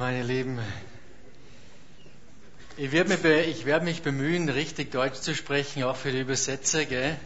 [0.00, 0.58] meine Lieben,
[2.78, 7.18] ich werde mich, werd mich, bemühen, richtig Deutsch zu sprechen, auch für die Übersetzer, gell?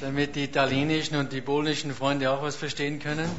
[0.00, 3.30] damit die italienischen und die polnischen Freunde auch was verstehen können.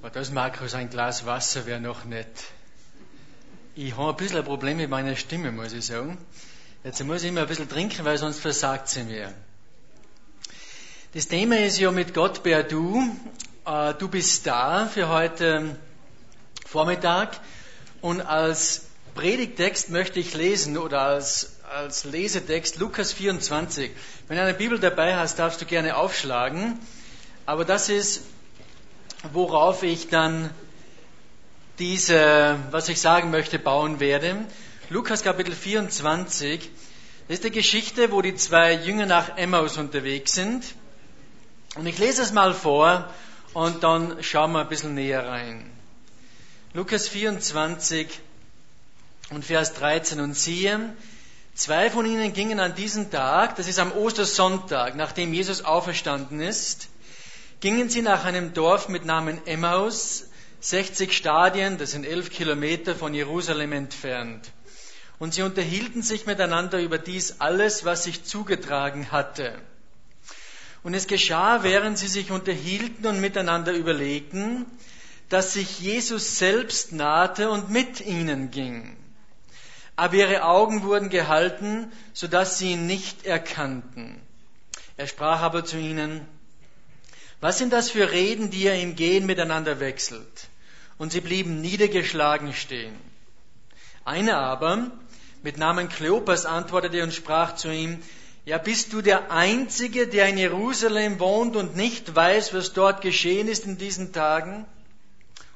[0.00, 2.44] Aber das, Markus, ein Glas Wasser wäre noch nett.
[3.74, 6.16] Ich habe ein bisschen ein Problem mit meiner Stimme, muss ich sagen.
[6.84, 9.34] Jetzt muss ich immer ein bisschen trinken, weil sonst versagt sie mir.
[11.12, 13.14] Das Thema ist ja mit Gott ber du.
[13.66, 15.76] Äh, du bist da für heute
[16.72, 17.38] Vormittag.
[18.00, 23.90] Und als Predigtext möchte ich lesen oder als, als Lesetext Lukas 24.
[24.26, 26.78] Wenn du eine Bibel dabei hast, darfst du gerne aufschlagen.
[27.44, 28.22] Aber das ist,
[29.34, 30.50] worauf ich dann
[31.78, 34.36] diese, was ich sagen möchte, bauen werde.
[34.88, 36.70] Lukas Kapitel 24.
[37.28, 40.64] Das ist die Geschichte, wo die zwei Jünger nach Emmaus unterwegs sind.
[41.74, 43.10] Und ich lese es mal vor
[43.52, 45.71] und dann schauen wir ein bisschen näher rein.
[46.74, 48.08] Lukas 24
[49.28, 50.96] und Vers 13 und siehe,
[51.54, 56.88] zwei von ihnen gingen an diesem Tag, das ist am Ostersonntag, nachdem Jesus auferstanden ist,
[57.60, 60.28] gingen sie nach einem Dorf mit Namen Emmaus,
[60.60, 64.50] 60 Stadien, das sind elf Kilometer von Jerusalem entfernt.
[65.18, 69.58] Und sie unterhielten sich miteinander über dies alles, was sich zugetragen hatte.
[70.82, 74.64] Und es geschah, während sie sich unterhielten und miteinander überlegten,
[75.28, 78.96] dass sich Jesus selbst nahte und mit ihnen ging.
[79.96, 84.20] Aber ihre Augen wurden gehalten, sodass sie ihn nicht erkannten.
[84.96, 86.26] Er sprach aber zu ihnen,
[87.40, 90.48] was sind das für Reden, die ihr im Gehen miteinander wechselt?
[90.96, 92.94] Und sie blieben niedergeschlagen stehen.
[94.04, 94.92] Einer aber,
[95.42, 98.00] mit Namen Kleopas, antwortete und sprach zu ihm,
[98.44, 103.48] ja, bist du der Einzige, der in Jerusalem wohnt und nicht weiß, was dort geschehen
[103.48, 104.64] ist in diesen Tagen?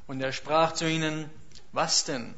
[0.06, 1.28] Und er sprach zu ihnen,
[1.72, 2.34] was denn?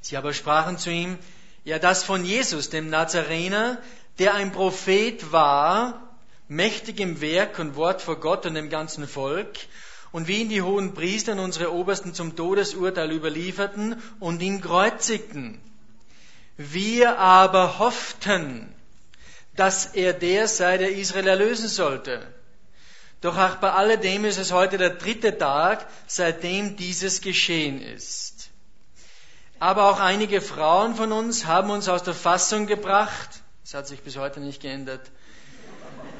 [0.00, 1.18] Sie aber sprachen zu ihm,
[1.64, 3.78] ja, das von Jesus, dem Nazarener,
[4.18, 6.16] der ein Prophet war,
[6.48, 9.58] mächtig im Werk und Wort vor Gott und dem ganzen Volk,
[10.12, 15.60] und wie ihn die hohen Priester und unsere Obersten zum Todesurteil überlieferten und ihn kreuzigten.
[16.56, 18.72] Wir aber hofften,
[19.56, 22.24] dass er der sei, der Israel erlösen sollte.
[23.24, 28.50] Doch auch bei alledem ist es heute der dritte Tag, seitdem dieses geschehen ist.
[29.58, 33.30] Aber auch einige Frauen von uns haben uns aus der Fassung gebracht,
[33.62, 35.10] das hat sich bis heute nicht geändert,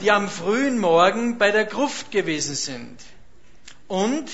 [0.00, 2.96] die am frühen Morgen bei der Gruft gewesen sind.
[3.86, 4.30] Und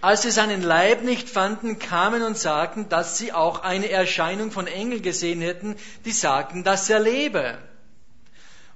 [0.00, 4.66] als sie seinen Leib nicht fanden, kamen und sagten, dass sie auch eine Erscheinung von
[4.66, 7.58] Engeln gesehen hätten, die sagten, dass er lebe.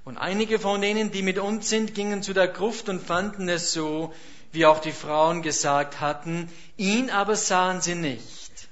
[0.09, 3.71] Und einige von denen, die mit uns sind, gingen zu der Gruft und fanden es
[3.71, 4.11] so,
[4.51, 8.69] wie auch die Frauen gesagt hatten, ihn aber sahen sie nicht.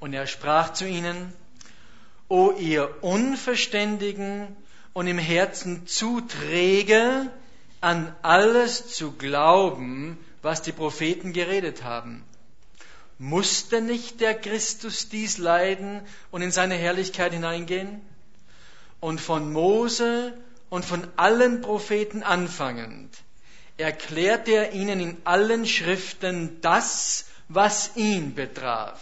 [0.00, 1.32] Und er sprach zu ihnen,
[2.26, 4.48] O ihr Unverständigen
[4.94, 7.30] und im Herzen zu träge,
[7.80, 12.24] an alles zu glauben, was die Propheten geredet haben.
[13.20, 16.02] Musste nicht der Christus dies leiden
[16.32, 18.00] und in seine Herrlichkeit hineingehen?
[18.98, 20.34] Und von Mose
[20.70, 23.16] und von allen Propheten anfangend
[23.78, 29.00] erklärte er ihnen in allen Schriften das, was ihn betraf.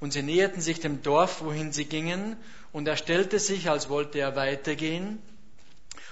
[0.00, 2.36] Und sie näherten sich dem Dorf, wohin sie gingen,
[2.72, 5.18] und er stellte sich, als wollte er weitergehen.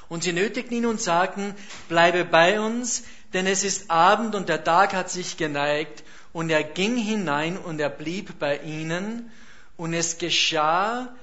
[0.09, 1.55] Und sie nötigten ihn und sagten,
[1.89, 6.05] bleibe bei uns, denn es ist Abend und der Tag hat sich geneigt.
[6.33, 9.31] Und er ging hinein und er blieb bei ihnen.
[9.77, 11.15] Und es geschah,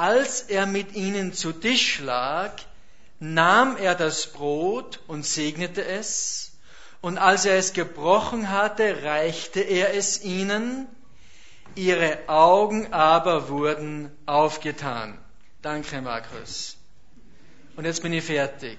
[0.00, 2.52] als er mit ihnen zu Tisch lag,
[3.18, 6.52] nahm er das Brot und segnete es,
[7.02, 10.88] und als er es gebrochen hatte, reichte er es ihnen,
[11.74, 15.18] ihre Augen aber wurden aufgetan.
[15.60, 16.78] Danke, Markus.
[17.76, 18.78] Und jetzt bin ich fertig.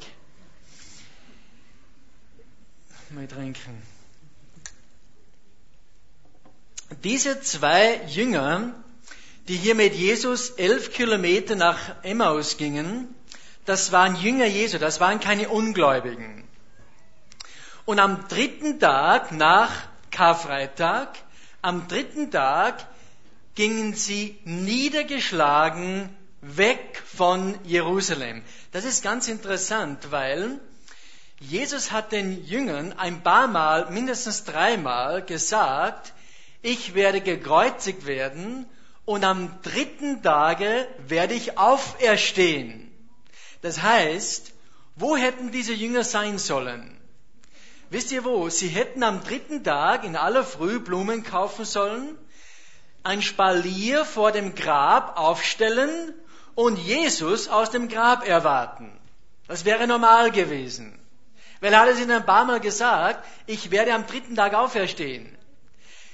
[3.11, 3.79] Mal trinken.
[7.03, 8.73] Diese zwei Jünger
[9.51, 13.13] die hier mit Jesus elf Kilometer nach Emmaus gingen,
[13.65, 16.47] das waren Jünger Jesu, das waren keine Ungläubigen.
[17.83, 19.69] Und am dritten Tag nach
[20.09, 21.17] Karfreitag,
[21.61, 22.87] am dritten Tag
[23.53, 26.07] gingen sie niedergeschlagen
[26.39, 28.43] weg von Jerusalem.
[28.71, 30.61] Das ist ganz interessant, weil
[31.41, 36.13] Jesus hat den Jüngern ein paar Mal, mindestens dreimal gesagt,
[36.61, 38.65] ich werde gekreuzigt werden
[39.11, 42.89] und am dritten Tage werde ich auferstehen.
[43.61, 44.53] Das heißt,
[44.95, 46.97] wo hätten diese Jünger sein sollen?
[47.89, 48.47] Wisst ihr wo?
[48.47, 52.17] Sie hätten am dritten Tag in aller Früh Blumen kaufen sollen,
[53.03, 56.13] ein Spalier vor dem Grab aufstellen
[56.55, 58.97] und Jesus aus dem Grab erwarten.
[59.49, 60.97] Das wäre normal gewesen.
[61.59, 65.37] Weil er hat es ihnen ein paar Mal gesagt, ich werde am dritten Tag auferstehen.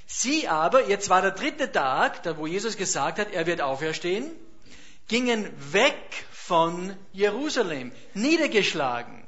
[0.07, 4.31] Sie aber, jetzt war der dritte Tag, da wo Jesus gesagt hat, er wird auferstehen,
[5.09, 9.25] gingen weg von Jerusalem, niedergeschlagen.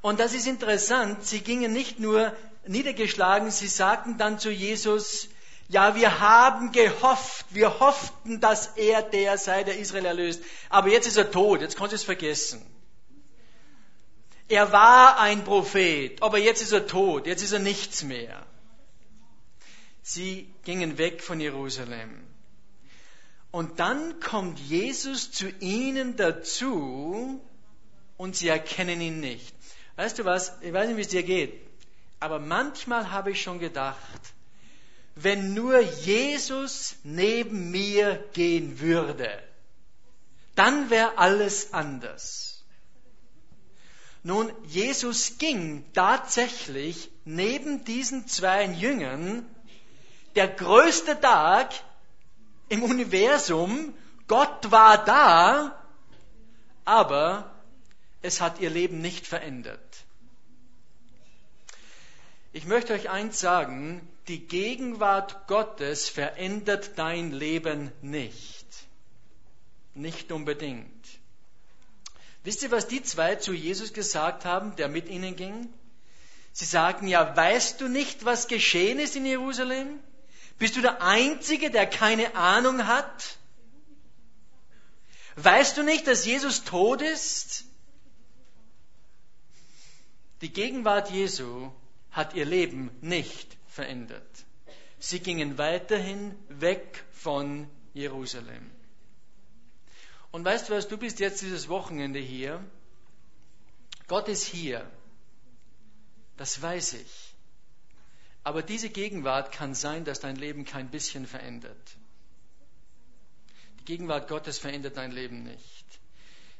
[0.00, 2.34] Und das ist interessant, sie gingen nicht nur
[2.66, 5.28] niedergeschlagen, sie sagten dann zu Jesus,
[5.68, 10.42] ja, wir haben gehofft, wir hofften, dass er der sei, der Israel erlöst.
[10.70, 12.64] Aber jetzt ist er tot, jetzt kannst du es vergessen.
[14.48, 18.44] Er war ein Prophet, aber jetzt ist er tot, jetzt ist er nichts mehr.
[20.02, 22.10] Sie gingen weg von Jerusalem.
[23.50, 27.40] Und dann kommt Jesus zu ihnen dazu
[28.16, 29.54] und sie erkennen ihn nicht.
[29.96, 30.52] Weißt du was?
[30.62, 31.60] Ich weiß nicht, wie es dir geht.
[32.18, 34.20] Aber manchmal habe ich schon gedacht,
[35.14, 39.28] wenn nur Jesus neben mir gehen würde,
[40.54, 42.64] dann wäre alles anders.
[44.22, 49.44] Nun, Jesus ging tatsächlich neben diesen zwei Jüngern
[50.34, 51.72] der größte Tag
[52.68, 53.94] im Universum.
[54.28, 55.82] Gott war da,
[56.84, 57.50] aber
[58.22, 59.80] es hat ihr Leben nicht verändert.
[62.52, 68.66] Ich möchte euch eins sagen, die Gegenwart Gottes verändert dein Leben nicht.
[69.94, 71.06] Nicht unbedingt.
[72.44, 75.72] Wisst ihr, was die zwei zu Jesus gesagt haben, der mit ihnen ging?
[76.52, 80.00] Sie sagen, ja, weißt du nicht, was geschehen ist in Jerusalem?
[80.58, 83.36] Bist du der Einzige, der keine Ahnung hat?
[85.36, 87.64] Weißt du nicht, dass Jesus tot ist?
[90.42, 91.70] Die Gegenwart Jesu
[92.10, 94.44] hat ihr Leben nicht verändert.
[94.98, 98.70] Sie gingen weiterhin weg von Jerusalem.
[100.30, 102.64] Und weißt du was, du bist jetzt dieses Wochenende hier.
[104.08, 104.90] Gott ist hier.
[106.36, 107.31] Das weiß ich.
[108.44, 111.96] Aber diese Gegenwart kann sein, dass dein Leben kein bisschen verändert.
[113.80, 115.86] Die Gegenwart Gottes verändert dein Leben nicht.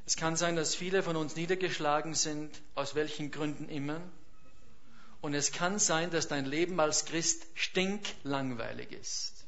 [0.07, 4.01] Es kann sein, dass viele von uns niedergeschlagen sind, aus welchen Gründen immer.
[5.21, 9.45] Und es kann sein, dass dein Leben als Christ stinklangweilig ist.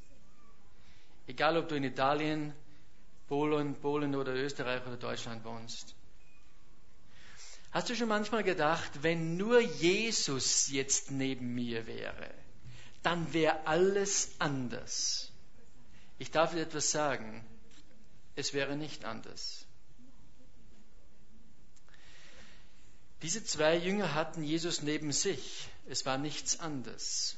[1.26, 2.52] Egal, ob du in Italien,
[3.28, 5.94] Polen, Polen oder Österreich oder Deutschland wohnst.
[7.74, 12.32] Hast du schon manchmal gedacht, wenn nur Jesus jetzt neben mir wäre,
[13.02, 15.32] dann wäre alles anders.
[16.20, 17.44] Ich darf dir etwas sagen,
[18.36, 19.66] es wäre nicht anders.
[23.22, 25.66] Diese zwei Jünger hatten Jesus neben sich.
[25.88, 27.36] Es war nichts anders.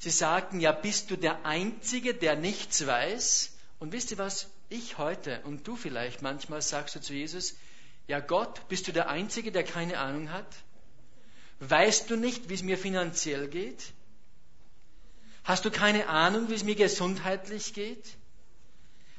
[0.00, 3.52] Sie sagten, ja, bist du der Einzige, der nichts weiß?
[3.78, 4.48] Und wisst ihr was?
[4.68, 7.54] Ich heute und du vielleicht manchmal sagst du zu Jesus,
[8.12, 10.54] ja Gott, bist du der Einzige, der keine Ahnung hat?
[11.60, 13.94] Weißt du nicht, wie es mir finanziell geht?
[15.44, 18.18] Hast du keine Ahnung, wie es mir gesundheitlich geht?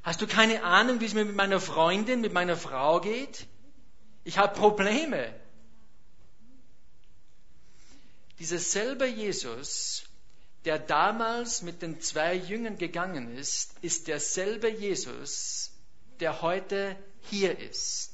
[0.03, 3.47] Hast du keine Ahnung, wie es mir mit meiner Freundin, mit meiner Frau geht?
[4.25, 5.33] Ich habe Probleme.
[8.37, 10.03] Dieser selbe Jesus,
[10.65, 15.71] der damals mit den zwei Jüngern gegangen ist, ist derselbe Jesus,
[16.19, 18.12] der heute hier ist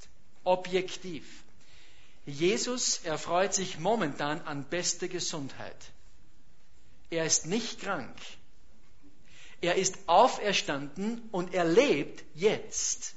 [0.50, 1.26] objektiv.
[2.26, 5.78] Jesus erfreut sich momentan an bester Gesundheit.
[7.12, 8.16] Er ist nicht krank.
[9.62, 13.14] Er ist auferstanden und er lebt jetzt.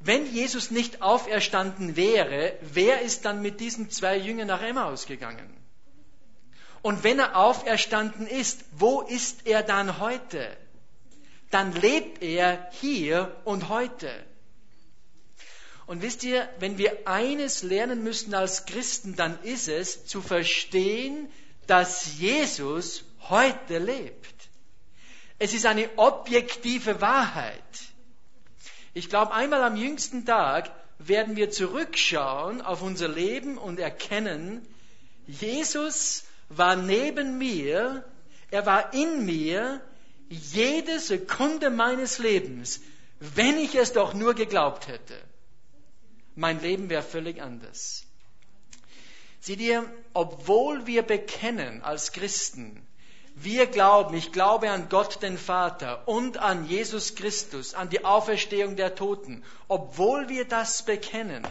[0.00, 5.48] Wenn Jesus nicht auferstanden wäre, wer ist dann mit diesen zwei Jüngern nach Emmaus gegangen?
[6.82, 10.56] Und wenn er auferstanden ist, wo ist er dann heute?
[11.50, 14.10] Dann lebt er hier und heute.
[15.86, 21.30] Und wisst ihr, wenn wir eines lernen müssen als Christen, dann ist es zu verstehen,
[21.66, 24.34] dass Jesus heute lebt.
[25.38, 27.62] Es ist eine objektive Wahrheit.
[28.94, 34.66] Ich glaube, einmal am jüngsten Tag werden wir zurückschauen auf unser Leben und erkennen,
[35.26, 38.04] Jesus war neben mir,
[38.50, 39.80] er war in mir
[40.28, 42.80] jede Sekunde meines Lebens,
[43.18, 45.18] wenn ich es doch nur geglaubt hätte
[46.34, 48.04] mein Leben wäre völlig anders.
[49.40, 52.86] Sieh dir, obwohl wir bekennen als Christen,
[53.36, 58.76] wir glauben, ich glaube an Gott den Vater und an Jesus Christus, an die Auferstehung
[58.76, 61.46] der Toten, obwohl wir das bekennen,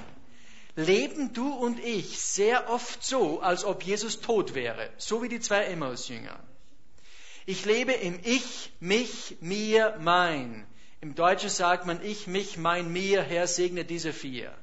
[0.75, 5.41] leben du und ich sehr oft so, als ob Jesus tot wäre, so wie die
[5.41, 6.39] zwei Emmaus-Jünger.
[7.45, 10.65] Ich lebe im Ich, mich, mir, mein.
[11.01, 14.53] Im Deutschen sagt man ich, mich, mein, mir, Herr segne diese vier.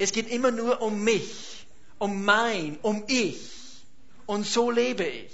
[0.00, 1.66] Es geht immer nur um mich,
[1.98, 3.50] um mein, um ich.
[4.24, 5.32] Und so lebe ich.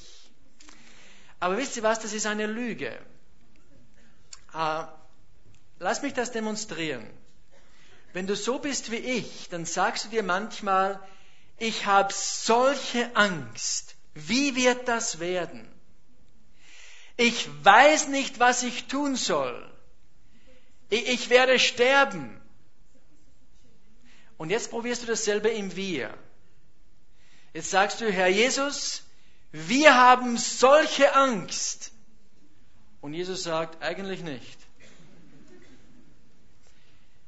[1.38, 2.98] Aber wisst ihr was, das ist eine Lüge.
[4.52, 4.84] Äh,
[5.78, 7.06] lass mich das demonstrieren.
[8.12, 11.00] Wenn du so bist wie ich, dann sagst du dir manchmal,
[11.58, 13.94] ich habe solche Angst.
[14.14, 15.68] Wie wird das werden?
[17.16, 19.70] Ich weiß nicht, was ich tun soll.
[20.90, 22.40] Ich werde sterben.
[24.38, 26.12] Und jetzt probierst du dasselbe im Wir.
[27.54, 29.02] Jetzt sagst du, Herr Jesus,
[29.52, 31.92] wir haben solche Angst.
[33.00, 34.58] Und Jesus sagt, eigentlich nicht.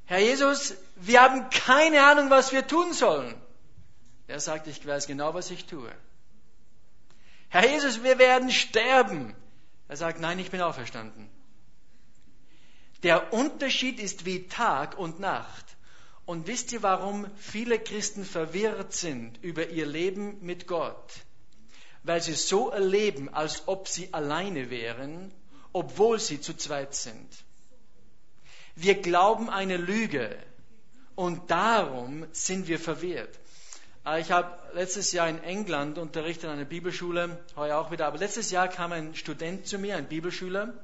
[0.05, 3.35] Herr Jesus, wir haben keine Ahnung, was wir tun sollen.
[4.27, 5.91] Er sagt, ich weiß genau, was ich tue.
[7.49, 9.35] Herr Jesus, wir werden sterben.
[9.88, 11.31] Er sagt, nein, ich bin auferstanden.
[13.03, 15.65] Der Unterschied ist wie Tag und Nacht.
[16.29, 21.11] Und wisst ihr, warum viele Christen verwirrt sind über ihr Leben mit Gott?
[22.03, 25.33] Weil sie so erleben, als ob sie alleine wären,
[25.73, 27.27] obwohl sie zu zweit sind.
[28.75, 30.37] Wir glauben eine Lüge
[31.15, 33.35] und darum sind wir verwirrt.
[34.05, 38.19] Äh, ich habe letztes Jahr in England unterrichtet an einer Bibelschule, heuer auch wieder, aber
[38.19, 40.75] letztes Jahr kam ein Student zu mir, ein Bibelschüler,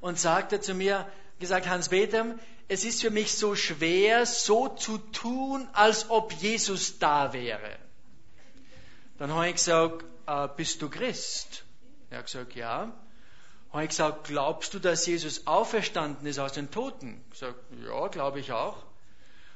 [0.00, 1.06] und sagte zu mir,
[1.38, 2.34] gesagt, Hans-Peter,
[2.68, 7.78] es ist für mich so schwer, so zu tun, als ob Jesus da wäre.
[9.18, 11.64] Dann habe ich gesagt, äh, bist du Christ?
[12.10, 12.92] Er hat gesagt, ja
[13.76, 17.22] habe ich gesagt, glaubst du, dass Jesus auferstanden ist aus den Toten?
[17.26, 18.78] Ich gesagt, ja, glaube ich auch.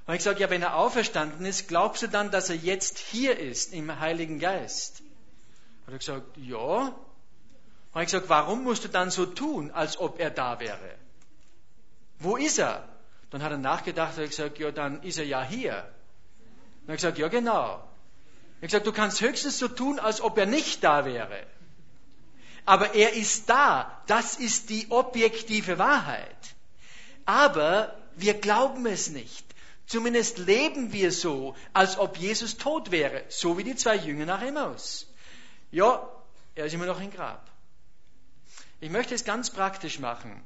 [0.07, 3.39] Habe ich gesagt, ja, wenn er auferstanden ist, glaubst du dann, dass er jetzt hier
[3.39, 5.03] ist im Heiligen Geist?
[5.87, 6.95] Hat er gesagt, ja.
[7.95, 10.97] Habe ich gesagt, warum musst du dann so tun, als ob er da wäre?
[12.19, 12.87] Wo ist er?
[13.31, 15.73] Dann hat er nachgedacht und gesagt, ja, dann ist er ja hier.
[15.73, 17.83] Dann habe ich gesagt, ja, genau.
[18.57, 21.47] Ich habe gesagt, du kannst höchstens so tun, als ob er nicht da wäre
[22.71, 24.01] aber er ist da.
[24.07, 26.55] Das ist die objektive Wahrheit.
[27.27, 29.45] Aber wir glauben es nicht.
[29.87, 34.43] Zumindest leben wir so, als ob Jesus tot wäre, so wie die zwei Jünger nach
[34.43, 35.09] Emmaus.
[35.73, 36.09] Ja,
[36.55, 37.51] er ist immer noch im Grab.
[38.81, 40.41] Ich möchte es ganz praktisch machen.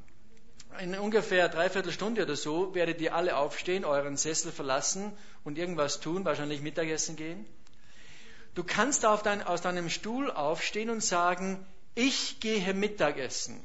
[0.80, 6.00] In ungefähr dreiviertel Stunde oder so werdet ihr alle aufstehen, euren Sessel verlassen und irgendwas
[6.00, 7.46] tun, wahrscheinlich Mittagessen gehen.
[8.54, 11.64] Du kannst dein, aus deinem Stuhl aufstehen und sagen,
[11.94, 13.60] ich gehe Mittagessen,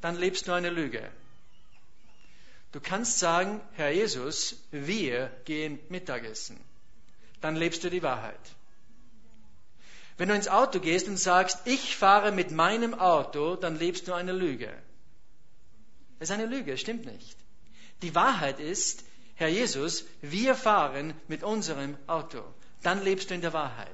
[0.00, 1.08] dann lebst du eine Lüge.
[2.72, 6.58] Du kannst sagen, Herr Jesus, wir gehen Mittagessen,
[7.40, 8.40] dann lebst du die Wahrheit.
[10.18, 14.12] Wenn du ins Auto gehst und sagst, ich fahre mit meinem Auto, dann lebst du
[14.12, 14.72] eine Lüge.
[16.22, 17.36] Das ist eine Lüge, stimmt nicht.
[18.00, 19.02] Die Wahrheit ist,
[19.34, 22.44] Herr Jesus, wir fahren mit unserem Auto.
[22.80, 23.88] Dann lebst du in der Wahrheit.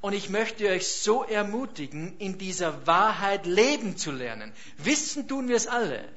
[0.00, 4.52] Und ich möchte euch so ermutigen, in dieser Wahrheit leben zu lernen.
[4.78, 6.08] Wissen tun wir es alle.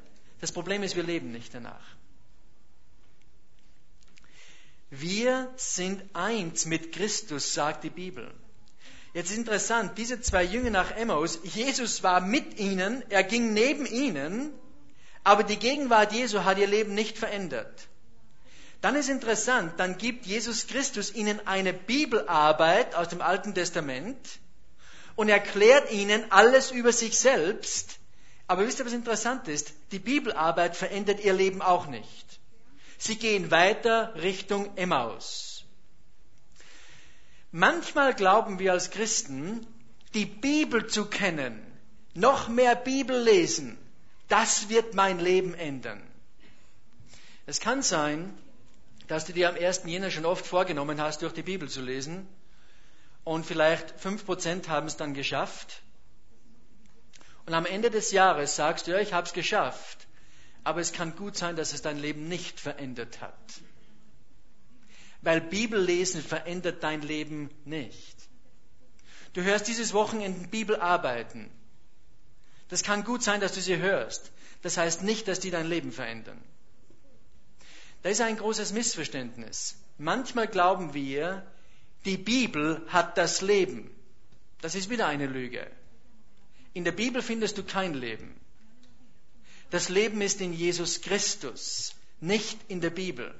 [0.42, 1.86] Das Problem ist, wir leben nicht danach.
[4.90, 8.34] Wir sind eins mit Christus, sagt die Bibel.
[9.14, 13.86] Jetzt ist interessant, diese zwei Jünger nach Emmaus, Jesus war mit ihnen, er ging neben
[13.86, 14.52] ihnen,
[15.28, 17.90] aber die Gegenwart Jesu hat ihr Leben nicht verändert.
[18.80, 24.40] Dann ist interessant, dann gibt Jesus Christus ihnen eine Bibelarbeit aus dem Alten Testament
[25.18, 28.00] und erklärt ihnen alles über sich selbst.
[28.48, 29.74] Aber wisst ihr, was interessant ist?
[29.92, 32.40] Die Bibelarbeit verändert ihr Leben auch nicht.
[32.98, 35.66] Sie gehen weiter Richtung Emmaus.
[37.52, 39.68] Manchmal glauben wir als Christen,
[40.14, 41.62] die Bibel zu kennen,
[42.14, 43.78] noch mehr Bibel lesen,
[44.28, 46.02] das wird mein Leben ändern.
[47.46, 48.38] Es kann sein,
[49.08, 49.84] dass du dir am 1.
[49.86, 52.28] Jänner schon oft vorgenommen hast, durch die Bibel zu lesen.
[53.24, 55.82] Und vielleicht 5% haben es dann geschafft.
[57.46, 60.08] Und am Ende des Jahres sagst du, ja, ich habe es geschafft.
[60.66, 63.34] Aber es kann gut sein, dass es dein Leben nicht verändert hat.
[65.22, 68.18] Weil Bibellesen verändert dein Leben nicht.
[69.32, 71.50] Du hörst dieses Wochenende Bibelarbeiten.
[72.70, 74.32] Das kann gut sein, dass du sie hörst.
[74.62, 76.42] Das heißt nicht, dass die dein Leben verändern.
[78.04, 79.76] Da ist ein großes Missverständnis.
[79.98, 81.46] Manchmal glauben wir,
[82.06, 83.92] die Bibel hat das Leben.
[84.62, 85.70] Das ist wieder eine Lüge.
[86.74, 88.40] In der Bibel findest du kein Leben.
[89.70, 93.34] Das Leben ist in Jesus Christus, nicht in der Bibel.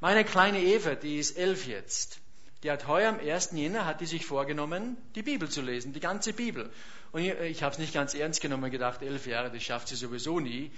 [0.00, 2.20] Meine kleine Eva, die ist elf jetzt,
[2.62, 3.50] die hat heuer am 1.
[3.52, 6.70] Jänner, hat die sich vorgenommen, die Bibel zu lesen, die ganze Bibel.
[7.12, 9.96] Und ich, ich habe es nicht ganz ernst genommen, gedacht, elf Jahre, das schafft sie
[9.96, 10.70] sowieso nie.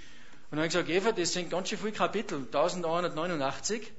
[0.51, 3.93] Und dann habe ich gesagt, Eva, das sind ganz schön viele Kapitel, 1189.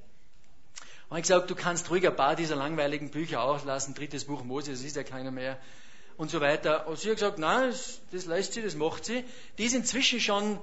[1.09, 4.71] Und ich gesagt, du kannst ruhig ein paar dieser langweiligen Bücher auslassen, drittes Buch Mose,
[4.71, 5.57] das ist ja keiner mehr
[6.17, 6.87] und so weiter.
[6.87, 9.23] Und sie hat gesagt, nein, das, das lässt sie, das macht sie.
[9.57, 10.59] Die ist inzwischen schon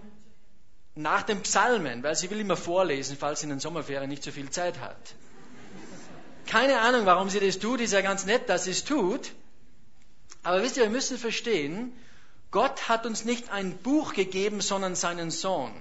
[0.94, 4.30] nach den Psalmen, weil sie will immer vorlesen, falls sie in den Sommerferien nicht so
[4.30, 5.14] viel Zeit hat.
[6.46, 9.32] Keine Ahnung, warum sie das tut, ist ja ganz nett, dass sie es tut.
[10.42, 11.92] Aber wisst ihr, wir müssen verstehen,
[12.50, 15.72] Gott hat uns nicht ein Buch gegeben, sondern seinen Sohn.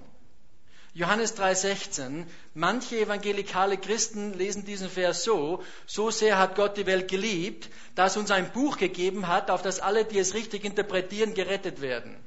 [0.94, 2.26] Johannes 3:16.
[2.54, 8.18] Manche evangelikale Christen lesen diesen Vers so, so sehr hat Gott die Welt geliebt, dass
[8.18, 12.18] uns ein Buch gegeben hat, auf das alle, die es richtig interpretieren, gerettet werden.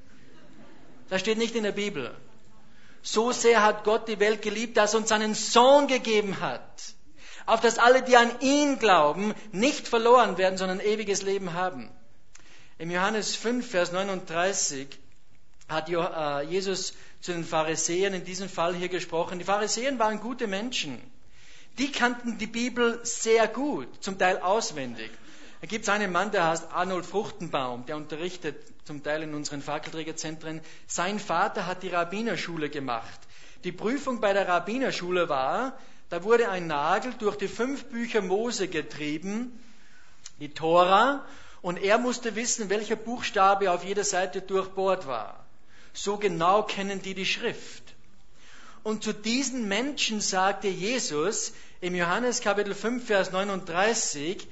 [1.11, 2.15] Das steht nicht in der Bibel.
[3.03, 6.83] So sehr hat Gott die Welt geliebt, dass uns seinen Sohn gegeben hat,
[7.45, 11.91] auf das alle, die an ihn glauben, nicht verloren werden, sondern ewiges Leben haben.
[12.77, 14.89] Im Johannes 5, Vers 39
[15.69, 19.39] hat äh, Jesus zu den Pharisäern in diesem Fall hier gesprochen.
[19.39, 21.01] Die Pharisäer waren gute Menschen.
[21.79, 25.11] Die kannten die Bibel sehr gut, zum Teil auswendig.
[25.61, 29.63] Da gibt es einen Mann, der heißt Arnold Fruchtenbaum, der unterrichtet zum Teil in unseren
[29.63, 30.61] Fackelträgerzentren.
[30.89, 33.21] Sein Vater hat die Rabbinerschule gemacht.
[33.63, 35.79] Die Prüfung bei der Rabbinerschule war,
[36.11, 39.59] da wurde ein Nagel durch die fünf Bücher Mose getrieben,
[40.41, 41.25] die Tora,
[41.65, 45.47] und er musste wissen, welcher Buchstabe auf jeder Seite durchbohrt war.
[45.95, 47.83] So genau kennen die die Schrift.
[48.83, 54.47] Und zu diesen Menschen sagte Jesus im Johannes Kapitel 5, Vers 39,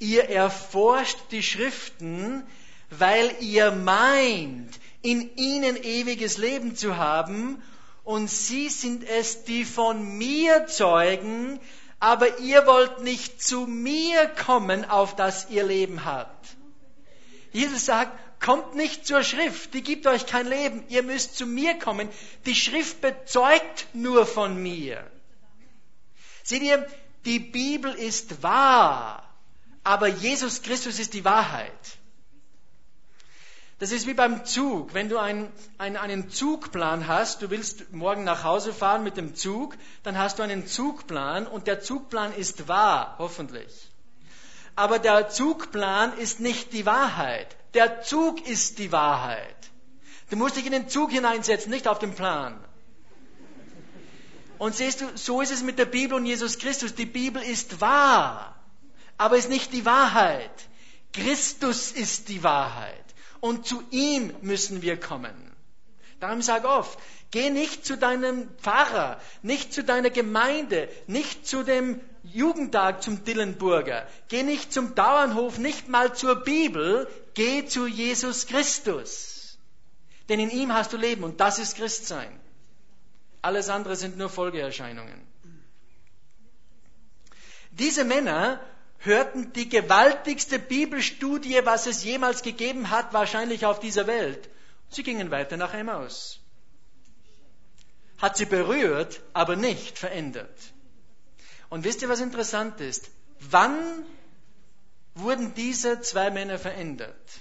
[0.00, 2.42] ihr erforscht die Schriften,
[2.90, 7.62] weil ihr meint, in ihnen ewiges Leben zu haben,
[8.02, 11.60] und sie sind es, die von mir zeugen,
[12.00, 16.55] aber ihr wollt nicht zu mir kommen, auf das ihr Leben habt.
[17.56, 21.78] Jesus sagt, kommt nicht zur Schrift, die gibt euch kein Leben, ihr müsst zu mir
[21.78, 22.10] kommen.
[22.44, 25.10] Die Schrift bezeugt nur von mir.
[26.42, 26.86] Seht ihr,
[27.24, 29.26] die Bibel ist wahr,
[29.84, 31.72] aber Jesus Christus ist die Wahrheit.
[33.78, 34.92] Das ist wie beim Zug.
[34.92, 39.34] Wenn du einen, einen, einen Zugplan hast, du willst morgen nach Hause fahren mit dem
[39.34, 43.90] Zug, dann hast du einen Zugplan und der Zugplan ist wahr, hoffentlich.
[44.76, 47.56] Aber der Zugplan ist nicht die Wahrheit.
[47.74, 49.56] Der Zug ist die Wahrheit.
[50.30, 52.62] Du musst dich in den Zug hineinsetzen, nicht auf den Plan.
[54.58, 56.94] Und siehst du, so ist es mit der Bibel und Jesus Christus.
[56.94, 58.56] Die Bibel ist wahr,
[59.18, 60.50] aber ist nicht die Wahrheit.
[61.12, 63.04] Christus ist die Wahrheit.
[63.40, 65.34] Und zu ihm müssen wir kommen.
[66.20, 66.98] Darum sag oft,
[67.30, 72.00] geh nicht zu deinem Pfarrer, nicht zu deiner Gemeinde, nicht zu dem
[72.32, 79.58] Jugendtag zum Dillenburger, geh nicht zum Dauernhof, nicht mal zur Bibel, geh zu Jesus Christus.
[80.28, 82.40] Denn in ihm hast du Leben und das ist Christsein.
[83.42, 85.20] Alles andere sind nur Folgeerscheinungen.
[87.70, 88.60] Diese Männer
[88.98, 94.48] hörten die gewaltigste Bibelstudie, was es jemals gegeben hat, wahrscheinlich auf dieser Welt.
[94.88, 96.40] Sie gingen weiter nach Emmaus.
[98.18, 100.58] Hat sie berührt, aber nicht verändert.
[101.68, 103.10] Und wisst ihr, was interessant ist?
[103.40, 104.04] Wann
[105.14, 107.40] wurden diese zwei Männer verändert?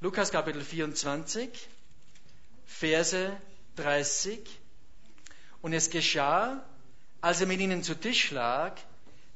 [0.00, 1.48] Lukas Kapitel 24,
[2.66, 3.36] Verse
[3.76, 4.40] 30.
[5.60, 6.64] Und es geschah,
[7.20, 8.76] als er mit ihnen zu Tisch lag,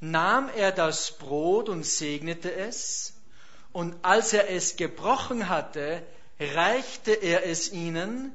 [0.01, 3.13] nahm er das Brot und segnete es,
[3.73, 6.03] und als er es gebrochen hatte,
[6.41, 8.35] reichte er es ihnen,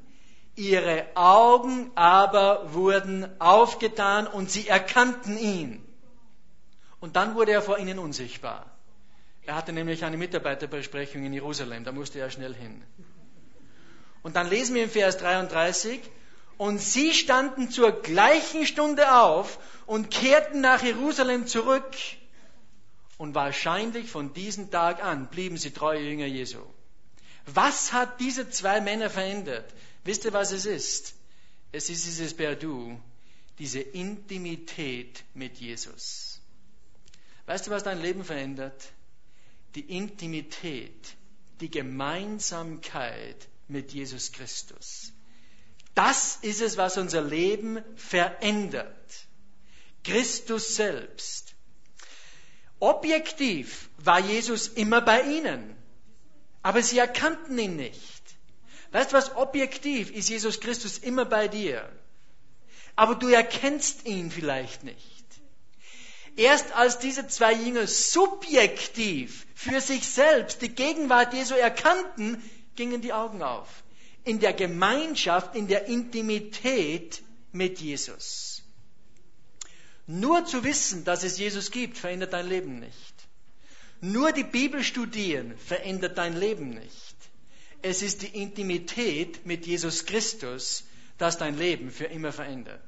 [0.54, 5.82] ihre Augen aber wurden aufgetan und sie erkannten ihn.
[7.00, 8.66] Und dann wurde er vor ihnen unsichtbar.
[9.44, 12.82] Er hatte nämlich eine Mitarbeiterbesprechung in Jerusalem, da musste er schnell hin.
[14.22, 16.00] Und dann lesen wir im Vers 33,
[16.58, 21.96] und sie standen zur gleichen Stunde auf und kehrten nach Jerusalem zurück.
[23.18, 26.60] Und wahrscheinlich von diesem Tag an blieben sie treue Jünger Jesu.
[27.46, 29.64] Was hat diese zwei Männer verändert?
[30.04, 31.14] Wisst ihr, was es ist?
[31.70, 32.98] Es ist dieses Perdu,
[33.58, 36.40] diese Intimität mit Jesus.
[37.46, 38.92] Weißt du, was dein Leben verändert?
[39.74, 41.14] Die Intimität,
[41.60, 45.12] die Gemeinsamkeit mit Jesus Christus.
[45.94, 49.26] Das ist es, was unser Leben verändert.
[50.04, 51.54] Christus selbst.
[52.80, 55.76] Objektiv war Jesus immer bei ihnen,
[56.62, 58.11] aber sie erkannten ihn nicht.
[58.92, 59.34] Weißt du was?
[59.36, 61.88] Objektiv ist Jesus Christus immer bei dir.
[62.96, 65.24] aber du erkennst ihn vielleicht nicht.
[66.36, 72.42] Erst als diese zwei Jünger subjektiv für sich selbst die Gegenwart Jesu erkannten,
[72.74, 73.68] gingen die Augen auf.
[74.24, 78.62] In der Gemeinschaft, in der Intimität mit Jesus.
[80.06, 83.14] Nur zu wissen, dass es Jesus gibt, verändert dein Leben nicht.
[84.00, 87.11] Nur die Bibel studieren verändert dein Leben nicht.
[87.82, 90.84] Es ist die Intimität mit Jesus Christus,
[91.18, 92.84] das dein Leben für immer verändert.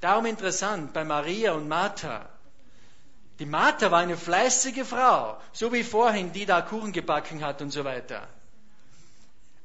[0.00, 2.28] Darum interessant bei Maria und Martha.
[3.40, 7.72] Die Martha war eine fleißige Frau, so wie vorhin, die da Kuchen gebacken hat und
[7.72, 8.28] so weiter.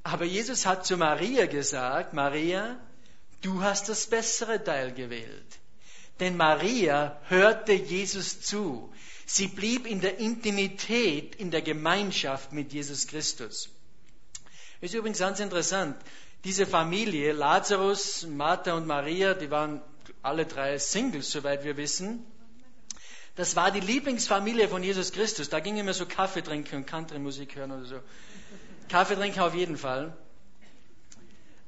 [0.04, 2.80] Aber Jesus hat zu Maria gesagt, Maria,
[3.42, 5.60] du hast das bessere Teil gewählt.
[6.20, 8.92] Denn Maria hörte Jesus zu.
[9.26, 13.70] Sie blieb in der Intimität, in der Gemeinschaft mit Jesus Christus.
[14.82, 15.98] Ist übrigens ganz interessant.
[16.46, 19.82] Diese Familie, Lazarus, Martha und Maria, die waren
[20.22, 22.26] alle drei Singles, soweit wir wissen.
[23.36, 25.50] Das war die Lieblingsfamilie von Jesus Christus.
[25.50, 28.00] Da gingen wir so Kaffee trinken und Country-Musik hören oder so.
[28.89, 30.15] Kaffee trinken auf jeden Fall.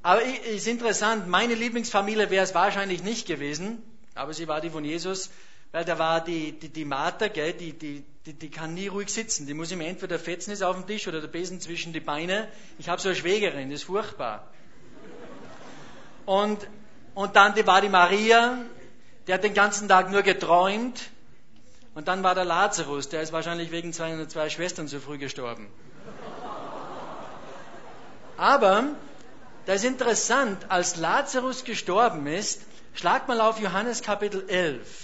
[0.02, 3.82] Aber ist interessant, meine Lieblingsfamilie wäre es wahrscheinlich nicht gewesen,
[4.14, 5.30] aber sie war die von Jesus,
[5.70, 9.12] weil da war die, die, die Martha, gell, die, die, die, die kann nie ruhig
[9.12, 9.46] sitzen.
[9.46, 12.48] Die muss immer entweder fetzen ist auf dem Tisch oder der Besen zwischen die Beine.
[12.78, 14.48] Ich habe so eine Schwägerin, das ist furchtbar.
[16.24, 16.66] Und,
[17.14, 18.58] und dann die, war die Maria,
[19.26, 21.10] der hat den ganzen Tag nur geträumt.
[21.94, 25.68] Und dann war der Lazarus, der ist wahrscheinlich wegen seiner zwei Schwestern zu früh gestorben.
[28.36, 28.84] Aber
[29.66, 32.62] das ist interessant, als Lazarus gestorben ist,
[32.94, 35.01] schlag mal auf Johannes Kapitel 11.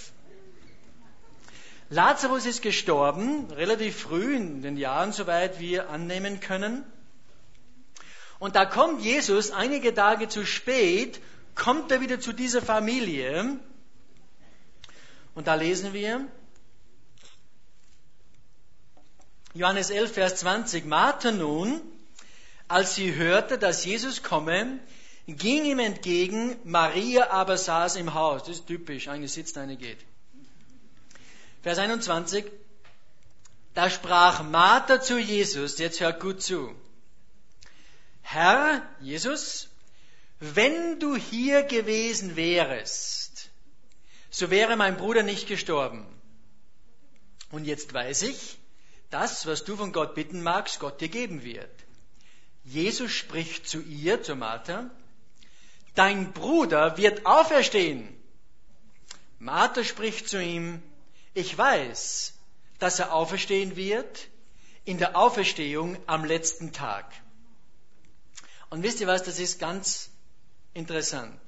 [1.90, 6.85] Lazarus ist gestorben, relativ früh in den Jahren, soweit wir annehmen können.
[8.38, 11.20] Und da kommt Jesus einige Tage zu spät,
[11.55, 13.59] kommt er wieder zu dieser Familie.
[15.35, 16.27] Und da lesen wir,
[19.55, 21.81] Johannes 11, Vers 20, Martha nun,
[22.68, 24.79] als sie hörte, dass Jesus komme,
[25.27, 28.42] ging ihm entgegen, Maria aber saß im Haus.
[28.42, 29.98] Das ist typisch, eine sitzt, eine geht.
[31.62, 32.44] Vers 21,
[33.75, 36.75] da sprach Martha zu Jesus, jetzt hört gut zu,
[38.23, 39.68] Herr Jesus,
[40.38, 43.51] wenn du hier gewesen wärest,
[44.31, 46.07] so wäre mein Bruder nicht gestorben.
[47.51, 48.59] Und jetzt weiß ich,
[49.11, 51.71] das, was du von Gott bitten magst, Gott dir geben wird.
[52.64, 54.90] Jesus spricht zu ihr, zu Martha,
[55.94, 58.14] dein Bruder wird auferstehen.
[59.38, 60.83] Martha spricht zu ihm,
[61.38, 62.35] ich weiß,
[62.79, 64.29] dass er auferstehen wird
[64.85, 67.07] in der Auferstehung am letzten Tag.
[68.70, 70.11] Und wisst ihr was, das ist ganz
[70.74, 71.40] interessant.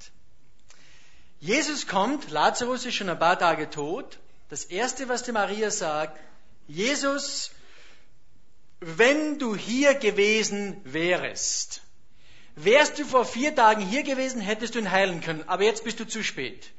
[1.41, 4.19] Jesus kommt, Lazarus ist schon ein paar Tage tot.
[4.49, 6.19] Das Erste, was die Maria sagt,
[6.69, 7.51] Jesus,
[8.81, 11.83] wenn du hier gewesen wärst,
[12.57, 16.01] wärst du vor vier Tagen hier gewesen, hättest du ihn heilen können, aber jetzt bist
[16.01, 16.71] du zu spät.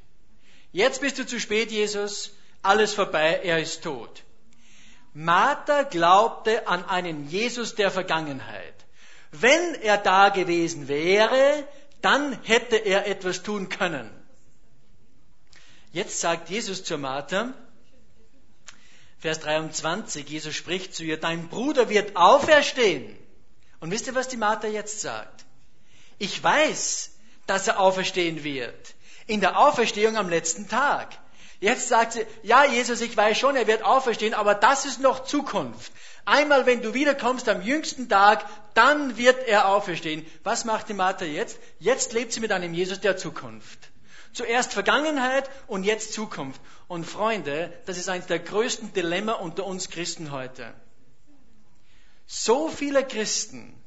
[0.72, 4.22] Jetzt bist du zu spät, Jesus, alles vorbei, er ist tot.
[5.14, 8.74] Martha glaubte an einen Jesus der Vergangenheit.
[9.30, 11.66] Wenn er da gewesen wäre,
[12.00, 14.10] dann hätte er etwas tun können.
[15.92, 17.52] Jetzt sagt Jesus zur Martha,
[19.18, 23.16] Vers 23, Jesus spricht zu ihr, dein Bruder wird auferstehen.
[23.78, 25.44] Und wisst ihr, was die Martha jetzt sagt?
[26.18, 27.12] Ich weiß,
[27.46, 28.94] dass er auferstehen wird.
[29.26, 31.16] In der Auferstehung am letzten Tag.
[31.62, 35.22] Jetzt sagt sie, ja, Jesus, ich weiß schon, er wird auferstehen, aber das ist noch
[35.22, 35.92] Zukunft.
[36.24, 38.44] Einmal, wenn du wiederkommst am jüngsten Tag,
[38.74, 40.26] dann wird er auferstehen.
[40.42, 41.60] Was macht die Martha jetzt?
[41.78, 43.78] Jetzt lebt sie mit einem Jesus der Zukunft.
[44.32, 46.60] Zuerst Vergangenheit und jetzt Zukunft.
[46.88, 50.74] Und Freunde, das ist eines der größten Dilemma unter uns Christen heute.
[52.26, 53.80] So viele Christen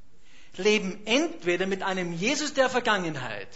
[0.55, 3.49] leben entweder mit einem Jesus der Vergangenheit,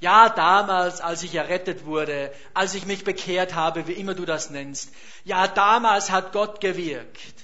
[0.00, 4.50] ja, damals, als ich errettet wurde, als ich mich bekehrt habe, wie immer du das
[4.50, 4.90] nennst,
[5.24, 7.34] ja, damals hat Gott gewirkt.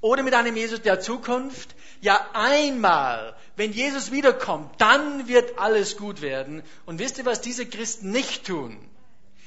[0.00, 6.20] Oder mit einem Jesus der Zukunft, ja, einmal, wenn Jesus wiederkommt, dann wird alles gut
[6.20, 6.62] werden.
[6.86, 8.78] Und wisst ihr, was diese Christen nicht tun?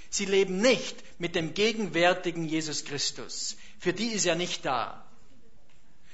[0.09, 3.57] Sie leben nicht mit dem gegenwärtigen Jesus Christus.
[3.79, 5.05] Für die ist er nicht da.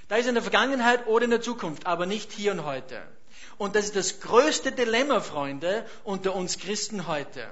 [0.08, 3.02] Da ist er in der Vergangenheit oder in der Zukunft, aber nicht hier und heute.
[3.64, 7.48] Und das ist das größte Dilemma, Freunde, unter uns Christen heute.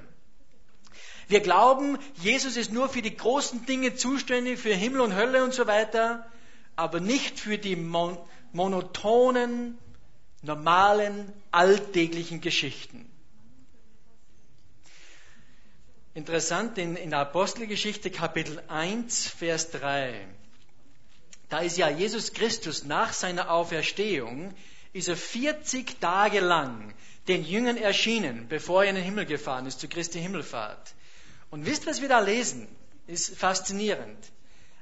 [1.30, 5.54] Wir glauben, Jesus ist nur für die großen Dinge zuständig, für Himmel und Hölle und
[5.54, 6.30] so weiter,
[6.76, 8.18] aber nicht für die mon
[8.52, 9.78] monotonen,
[10.42, 13.10] normalen, alltäglichen Geschichten.
[16.14, 20.28] Interessant, in, in der Apostelgeschichte Kapitel 1, Vers 3,
[21.48, 24.54] da ist ja Jesus Christus nach seiner Auferstehung,
[24.94, 26.94] ist er 40 Tage lang
[27.28, 30.94] den Jüngern erschienen, bevor er in den Himmel gefahren ist, zu Christi Himmelfahrt.
[31.50, 32.68] Und wisst, was wir da lesen?
[33.08, 34.18] Ist faszinierend.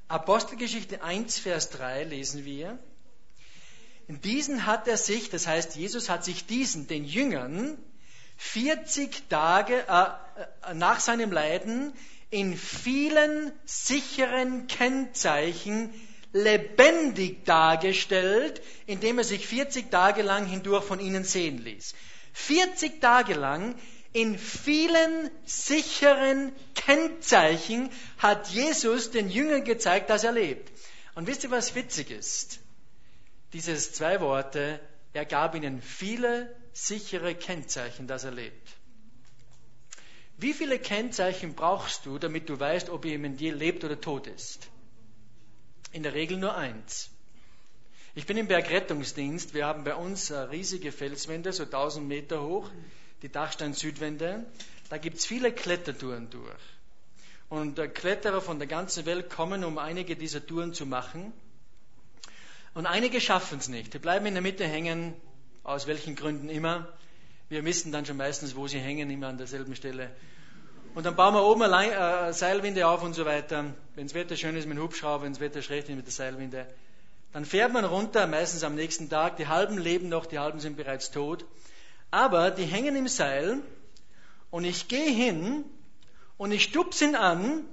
[0.08, 2.80] Apostelgeschichte 1, Vers 3 lesen wir.
[4.08, 7.78] In diesen hat er sich, das heißt, Jesus hat sich diesen, den Jüngern,
[8.38, 11.94] 40 Tage äh, nach seinem Leiden
[12.32, 15.94] in vielen sicheren Kennzeichen
[16.32, 21.96] lebendig dargestellt, indem er sich 40 Tage lang hindurch von ihnen sehen ließ.
[22.34, 23.76] 40 Tage lang
[24.14, 30.72] in vielen sicheren Kennzeichen hat Jesus den Jüngern gezeigt, dass er lebt.
[31.16, 32.60] Und wisst ihr, was witzig ist?
[33.54, 34.80] Dieses zwei Worte,
[35.14, 38.70] er gab ihnen viele sichere Kennzeichen, dass er lebt.
[40.38, 44.70] Wie viele Kennzeichen brauchst du, damit du weißt, ob jemand lebt oder tot ist?
[45.92, 47.10] In der Regel nur eins.
[48.14, 49.54] Ich bin im Bergrettungsdienst.
[49.54, 52.70] Wir haben bei uns riesige Felswände, so 1000 Meter hoch,
[53.22, 54.46] die Dachstein-Südwände.
[54.90, 56.60] Da gibt es viele Klettertouren durch.
[57.50, 61.34] Und Kletterer von der ganzen Welt kommen, um einige dieser Touren zu machen.
[62.76, 63.94] Und einige schaffen es nicht.
[63.94, 65.16] Die bleiben in der Mitte hängen,
[65.64, 66.88] aus welchen Gründen immer.
[67.50, 70.12] Wir wissen dann schon meistens, wo sie hängen, immer an derselben Stelle.
[70.96, 73.66] Und dann bauen wir oben eine äh, Seilwinde auf und so weiter.
[73.96, 76.14] Wenn das Wetter schön ist mit dem Hubschrauber, wenn das Wetter schlecht ist mit der
[76.14, 76.68] Seilwinde.
[77.32, 79.38] Dann fährt man runter, meistens am nächsten Tag.
[79.38, 81.46] Die halben leben noch, die halben sind bereits tot.
[82.12, 83.60] Aber die hängen im Seil
[84.50, 85.64] und ich gehe hin
[86.38, 87.66] und ich stupse ihn an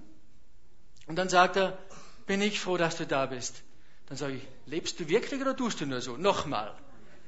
[1.06, 1.78] und dann sagt er,
[2.26, 3.62] bin ich froh, dass du da bist.
[4.08, 6.16] Dann sage ich, lebst du wirklich oder tust du nur so?
[6.16, 6.74] Nochmal.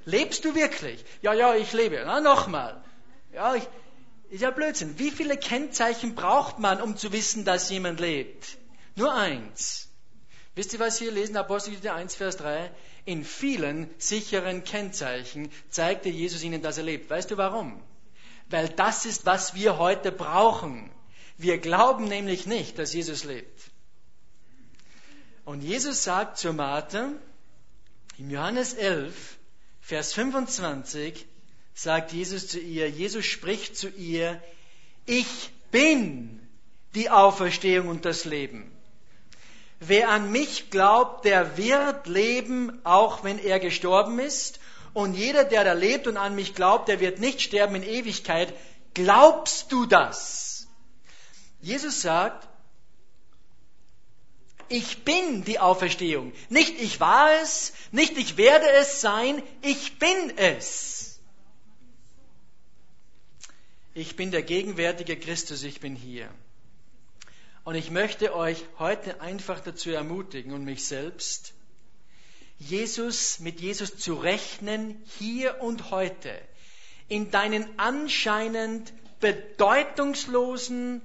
[0.05, 1.05] Lebst du wirklich?
[1.23, 2.03] Ja, ja, ich lebe.
[2.05, 2.83] Na, nochmal.
[3.33, 3.67] Ja, ich,
[4.31, 4.99] ist ja Blödsinn.
[4.99, 8.59] Wie viele Kennzeichen braucht man, um zu wissen, dass jemand lebt?
[8.95, 9.89] Nur eins.
[10.55, 11.37] Wisst ihr, was hier lesen?
[11.37, 12.71] Apostelgeschichte 1, Vers 3.
[13.05, 17.09] In vielen sicheren Kennzeichen zeigte Jesus ihnen, dass er lebt.
[17.09, 17.81] Weißt du warum?
[18.51, 20.91] Weil das ist, was wir heute brauchen.
[21.37, 23.71] Wir glauben nämlich nicht, dass Jesus lebt.
[25.45, 27.13] Und Jesus sagt zu Martha,
[28.19, 29.39] im Johannes 11,
[29.81, 31.25] Vers 25,
[31.79, 34.43] sagt Jesus zu ihr, Jesus spricht zu ihr,
[35.07, 36.41] ich bin
[36.97, 38.73] die Auferstehung und das Leben.
[39.79, 44.59] Wer an mich glaubt, der wird leben, auch wenn er gestorben ist.
[44.93, 48.53] Und jeder, der da lebt und an mich glaubt, der wird nicht sterben in Ewigkeit.
[48.95, 50.67] Glaubst du das?
[51.61, 52.49] Jesus sagt,
[54.69, 56.33] ich bin die Auferstehung.
[56.49, 60.98] Nicht ich war es, nicht ich werde es sein, ich bin es.
[63.95, 66.29] Ich bin der gegenwärtige Christus, ich bin hier.
[67.65, 71.53] Und ich möchte euch heute einfach dazu ermutigen und mich selbst,
[72.59, 76.33] Jesus, mit Jesus zu rechnen, hier und heute,
[77.09, 81.03] in deinen anscheinend bedeutungslosen,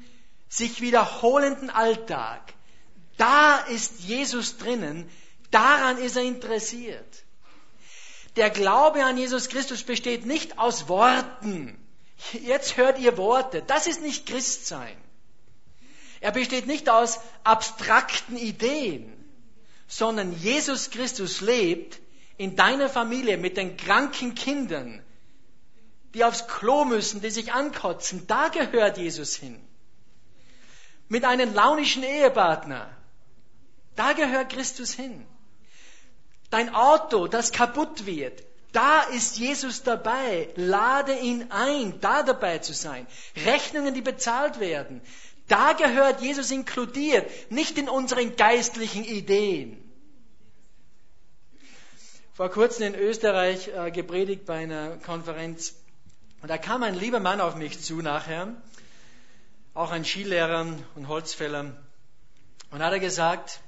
[0.49, 2.53] sich wiederholenden Alltag,
[3.17, 5.09] da ist Jesus drinnen,
[5.51, 7.23] daran ist er interessiert.
[8.35, 11.77] Der Glaube an Jesus Christus besteht nicht aus Worten.
[12.31, 13.61] Jetzt hört ihr Worte.
[13.61, 14.97] Das ist nicht Christsein.
[16.21, 19.11] Er besteht nicht aus abstrakten Ideen,
[19.87, 21.99] sondern Jesus Christus lebt
[22.37, 25.03] in deiner Familie mit den kranken Kindern,
[26.13, 28.25] die aufs Klo müssen, die sich ankotzen.
[28.27, 29.59] Da gehört Jesus hin.
[31.09, 32.89] Mit einem launischen Ehepartner,
[33.95, 35.25] da gehört Christus hin.
[36.49, 40.49] Dein Auto, das kaputt wird, da ist Jesus dabei.
[40.55, 43.07] Lade ihn ein, da dabei zu sein.
[43.45, 44.99] Rechnungen, die bezahlt werden.
[45.47, 49.79] Da gehört Jesus inkludiert, nicht in unseren geistlichen Ideen.
[52.33, 55.75] Vor kurzem in Österreich äh, gepredigt bei einer Konferenz.
[56.41, 58.55] Und da kam ein lieber Mann auf mich zu nachher,
[59.75, 61.75] auch ein Skilehrer und Holzfäller.
[62.71, 63.59] Und hat er gesagt,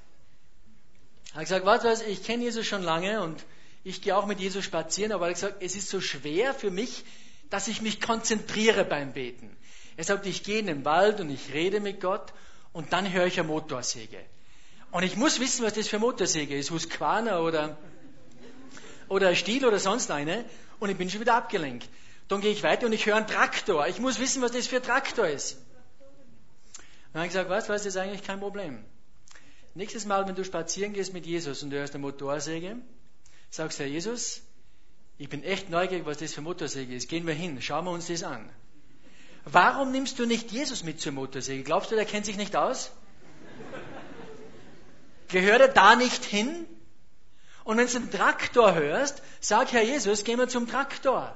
[1.35, 3.45] hat gesagt, was ich kenne Jesus schon lange und
[3.85, 6.71] ich gehe auch mit Jesus spazieren, aber er hat gesagt, es ist so schwer für
[6.71, 7.05] mich,
[7.51, 9.55] dass ich mich konzentriere beim Beten.
[9.95, 12.33] Er sagt, ich gehe in den Wald und ich rede mit Gott
[12.73, 14.17] und dann höre ich eine Motorsäge.
[14.89, 17.77] Und ich muss wissen, was das für eine Motorsäge ist, Husqvarna oder,
[19.07, 20.45] oder Stiel oder sonst eine
[20.79, 21.87] und ich bin schon wieder abgelenkt.
[22.27, 23.87] Dann gehe ich weiter und ich höre einen Traktor.
[23.87, 25.57] Ich muss wissen, was das für ein Traktor ist.
[27.13, 28.83] Dann habe ich gesagt, was, was ist eigentlich kein Problem.
[29.75, 32.77] Nächstes Mal, wenn du spazieren gehst mit Jesus und du hörst eine Motorsäge,
[33.55, 34.41] sagst Herr Jesus,
[35.17, 37.07] ich bin echt neugierig, was das für Motorsäge ist.
[37.07, 38.49] Gehen wir hin, schauen wir uns das an.
[39.45, 41.63] warum nimmst du nicht Jesus mit zur Motorsäge?
[41.63, 42.91] Glaubst du, der kennt sich nicht aus?
[45.29, 46.65] Gehört er da nicht hin?
[47.63, 51.35] Und wenn du einen Traktor hörst, sag Herr Jesus, gehen wir zum Traktor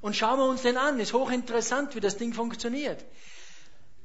[0.00, 1.00] und schauen wir uns den an.
[1.00, 3.04] Ist hochinteressant, wie das Ding funktioniert.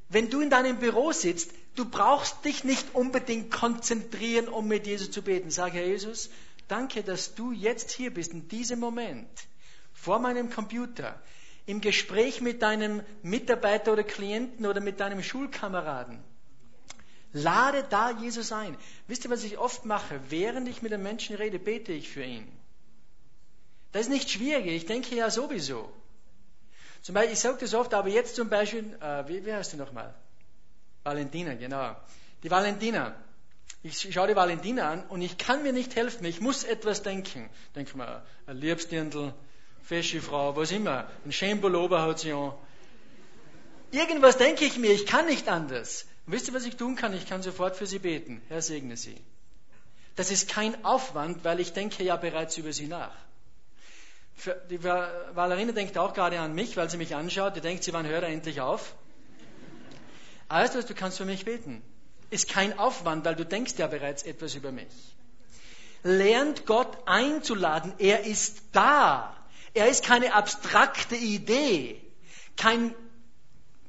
[0.09, 5.11] Wenn du in deinem Büro sitzt, du brauchst dich nicht unbedingt konzentrieren, um mit Jesus
[5.11, 5.51] zu beten.
[5.51, 6.29] Sag Herr Jesus,
[6.71, 9.29] danke, dass du jetzt hier bist, in diesem Moment,
[9.93, 11.21] vor meinem Computer,
[11.65, 16.23] im Gespräch mit deinem Mitarbeiter oder Klienten oder mit deinem Schulkameraden.
[17.33, 18.77] Lade da Jesus ein.
[19.07, 20.19] Wisst ihr, was ich oft mache?
[20.29, 22.51] Während ich mit einem Menschen rede, bete ich für ihn.
[23.91, 25.91] Das ist nicht schwierig, ich denke ja sowieso.
[27.01, 29.77] Zum Beispiel, ich sage das oft, aber jetzt zum Beispiel, äh, wie, wie heißt du
[29.77, 30.13] nochmal?
[31.03, 31.95] Valentina, genau.
[32.43, 33.15] Die Valentina.
[33.83, 37.49] Ich schaue die Valentina an und ich kann mir nicht helfen, ich muss etwas denken.
[37.75, 39.33] Denk mal, ein Liebsdirndl,
[39.81, 42.53] fesche Frau, was immer, ein Schembolober hat sie an.
[43.91, 46.05] Irgendwas denke ich mir, ich kann nicht anders.
[46.25, 47.13] Und wisst ihr, was ich tun kann?
[47.13, 48.41] Ich kann sofort für sie beten.
[48.47, 49.19] Herr, segne sie.
[50.15, 53.15] Das ist kein Aufwand, weil ich denke ja bereits über sie nach.
[54.69, 57.55] Die Valerina denkt auch gerade an mich, weil sie mich anschaut.
[57.55, 58.95] Die denkt, sie wann hört er endlich auf?
[60.47, 61.81] Also, du kannst für mich beten.
[62.31, 64.87] Ist kein Aufwand, weil du denkst ja bereits etwas über mich.
[66.01, 67.93] Lernt Gott einzuladen.
[67.99, 69.37] Er ist da.
[69.73, 72.01] Er ist keine abstrakte Idee,
[72.57, 72.93] kein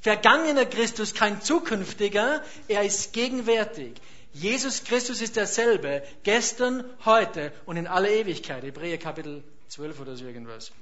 [0.01, 3.95] vergangener Christus, kein zukünftiger, er ist gegenwärtig.
[4.33, 8.63] Jesus Christus ist derselbe, gestern, heute und in alle Ewigkeit.
[8.63, 10.73] Hebräer Kapitel 12 oder so irgendwas.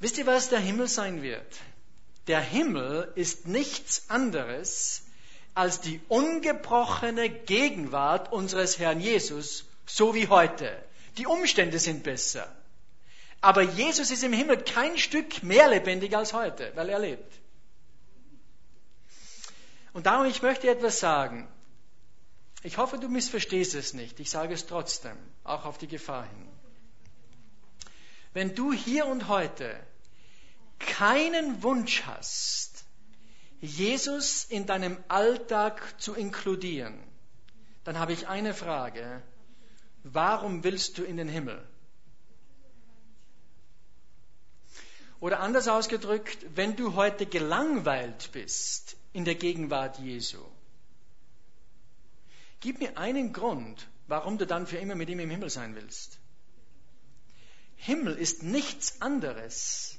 [0.00, 1.46] Wisst ihr, was der Himmel sein wird?
[2.28, 5.02] Der Himmel ist nichts anderes
[5.54, 10.70] als die ungebrochene Gegenwart unseres Herrn Jesus, so wie heute.
[11.16, 12.54] Die Umstände sind besser.
[13.40, 17.32] Aber Jesus ist im Himmel kein Stück mehr lebendig als heute, weil er lebt.
[19.92, 21.48] Und darum, ich möchte etwas sagen.
[22.62, 24.20] Ich hoffe, du missverstehst es nicht.
[24.20, 26.48] Ich sage es trotzdem, auch auf die Gefahr hin.
[28.32, 29.74] Wenn du hier und heute
[30.78, 32.84] keinen Wunsch hast,
[33.60, 36.98] Jesus in deinem Alltag zu inkludieren,
[37.84, 39.22] dann habe ich eine Frage.
[40.04, 41.66] Warum willst du in den Himmel?
[45.20, 50.38] Oder anders ausgedrückt, wenn du heute gelangweilt bist in der Gegenwart Jesu,
[52.60, 56.20] gib mir einen Grund, warum du dann für immer mit ihm im Himmel sein willst.
[57.74, 59.97] Himmel ist nichts anderes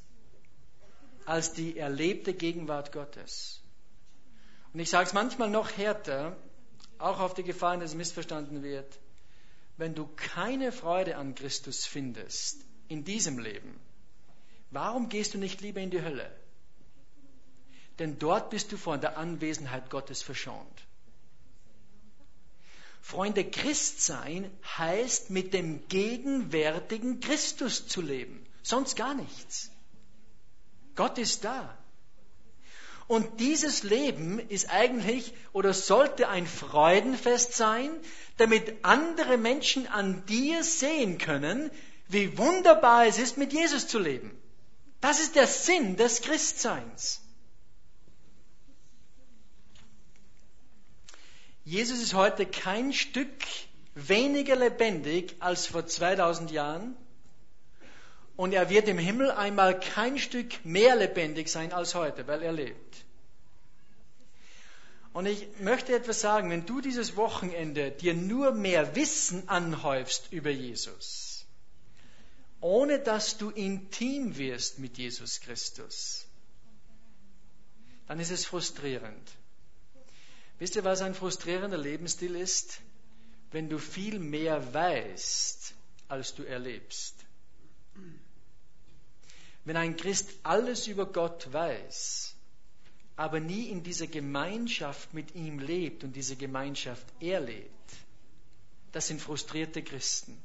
[1.30, 3.62] als die erlebte Gegenwart Gottes.
[4.74, 6.36] Und ich sage es manchmal noch härter,
[6.98, 9.00] auch auf die Gefahr, dass es missverstanden wird.
[9.78, 13.80] Wenn du keine Freude an Christus findest in diesem Leben,
[14.72, 16.30] Warum gehst du nicht lieber in die Hölle?
[17.98, 20.86] Denn dort bist du von der Anwesenheit Gottes verschont.
[23.02, 28.46] Freunde, Christsein heißt mit dem gegenwärtigen Christus zu leben.
[28.62, 29.72] Sonst gar nichts.
[31.00, 31.78] Gott ist da.
[33.08, 37.90] Und dieses Leben ist eigentlich oder sollte ein Freudenfest sein,
[38.36, 41.72] damit andere Menschen an dir sehen können,
[42.10, 44.38] wie wunderbar es ist, mit Jesus zu leben.
[45.00, 47.22] Das ist der Sinn des Christseins.
[51.64, 53.32] Jesus ist heute kein Stück
[53.96, 56.98] weniger lebendig als vor 2000 Jahren
[58.40, 62.54] und er wird im Himmel einmal kein Stück mehr lebendig sein als heute, weil er
[62.54, 63.04] lebt.
[65.12, 70.52] Und ich möchte etwas sagen, wenn du dieses Wochenende dir nur mehr Wissen anhäufst über
[70.52, 71.46] Jesus,
[72.62, 76.26] ohne dass du intim wirst mit Jesus Christus,
[78.08, 79.32] dann ist es frustrierend.
[80.60, 82.80] Wisst ihr, was ein frustrierender Lebensstil ist?
[83.52, 85.74] Wenn du viel mehr weißt,
[86.08, 87.19] als du erlebst.
[89.70, 92.34] Wenn ein Christ alles über Gott weiß,
[93.16, 97.94] aber nie in dieser Gemeinschaft mit ihm lebt und diese Gemeinschaft erlebt,
[98.94, 100.42] das sind frustrierte Christen.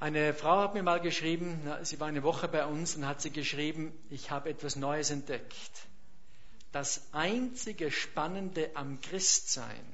[0.00, 3.30] Eine Frau hat mir mal geschrieben, sie war eine Woche bei uns und hat sie
[3.30, 5.86] geschrieben, ich habe etwas Neues entdeckt.
[6.72, 9.86] Das einzige Spannende am Christsein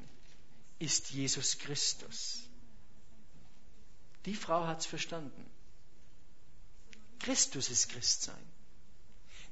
[0.81, 2.43] ist Jesus Christus.
[4.25, 5.49] Die Frau hat es verstanden.
[7.27, 8.47] Christus ist Christsein.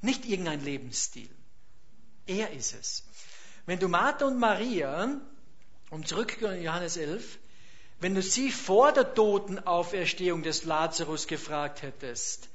[0.01, 1.29] Nicht irgendein Lebensstil.
[2.25, 3.03] Er ist es.
[3.65, 5.19] Wenn du Martha und Maria,
[5.89, 7.37] um zurückzugehen in Johannes 11,
[7.99, 12.47] wenn du sie vor der Totenauferstehung des Lazarus gefragt hättest,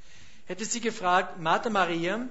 [0.47, 2.27] hätte sie gefragt, Martha Maria,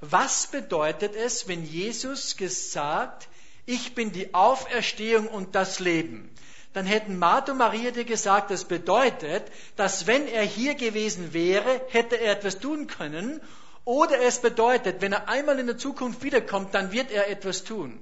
[0.00, 3.28] was bedeutet es, wenn Jesus gesagt,
[3.66, 6.28] ich bin die Auferstehung und das Leben?
[6.72, 9.44] Dann hätten Martha und Maria dir gesagt, das bedeutet,
[9.76, 13.40] dass wenn er hier gewesen wäre, hätte er etwas tun können.
[13.84, 18.00] Oder es bedeutet, wenn er einmal in der Zukunft wiederkommt, dann wird er etwas tun.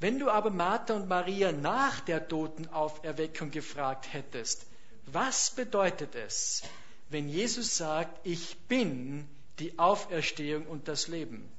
[0.00, 4.66] Wenn du aber Martha und Maria nach der Totenauferweckung gefragt hättest,
[5.06, 6.62] was bedeutet es,
[7.08, 9.26] wenn Jesus sagt, ich bin
[9.58, 11.50] die Auferstehung und das Leben,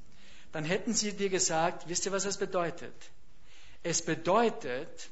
[0.52, 2.94] dann hätten sie dir gesagt, wisst ihr, was das bedeutet?
[3.84, 5.10] Es bedeutet,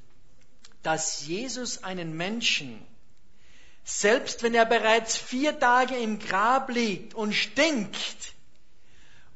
[0.88, 2.82] dass Jesus einen Menschen,
[3.84, 8.34] selbst wenn er bereits vier Tage im Grab liegt und stinkt,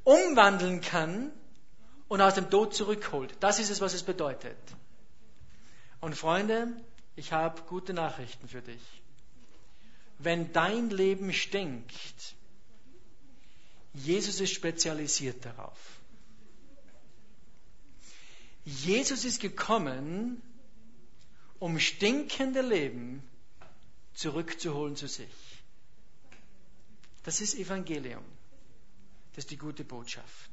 [0.04, 1.32] umwandeln kann
[2.08, 3.36] und aus dem Tod zurückholt.
[3.39, 4.58] Das ist es, was es bedeutet.
[5.99, 6.68] Und Freunde,
[7.16, 8.82] ich habe gute Nachrichten für dich
[10.24, 12.36] wenn dein Leben stinkt,
[13.93, 15.80] Jesus ist spezialisiert darauf.
[18.64, 20.41] Jesus ist gekommen,
[21.62, 23.24] um stinkende Leben
[24.14, 25.38] zurückzuholen zu sich.
[27.24, 28.26] Das ist Evangelium.
[29.34, 30.49] Das ist die gute Botschaft.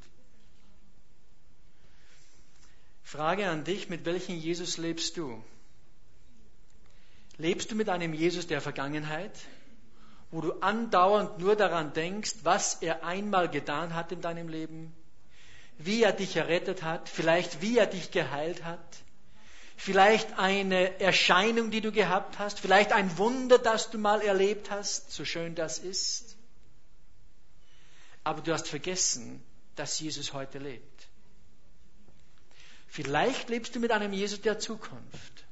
[3.02, 5.42] Frage an dich, mit welchem Jesus lebst du?
[7.38, 9.32] Lebst du mit einem Jesus der Vergangenheit?
[10.30, 14.94] wo du andauernd nur daran denkst, was er einmal getan hat in deinem Leben,
[15.78, 18.98] wie er dich errettet hat, vielleicht wie er dich geheilt hat,
[19.79, 25.12] vielleicht eine Erscheinung, die du gehabt hast, vielleicht ein Wunder, das du mal erlebt hast,
[25.12, 26.37] so schön das ist.
[28.24, 29.43] Aber du hast vergessen,
[29.76, 31.07] dass Jesus heute lebt.
[32.89, 35.45] Vielleicht lebst du mit einem Jesus der Zukunft.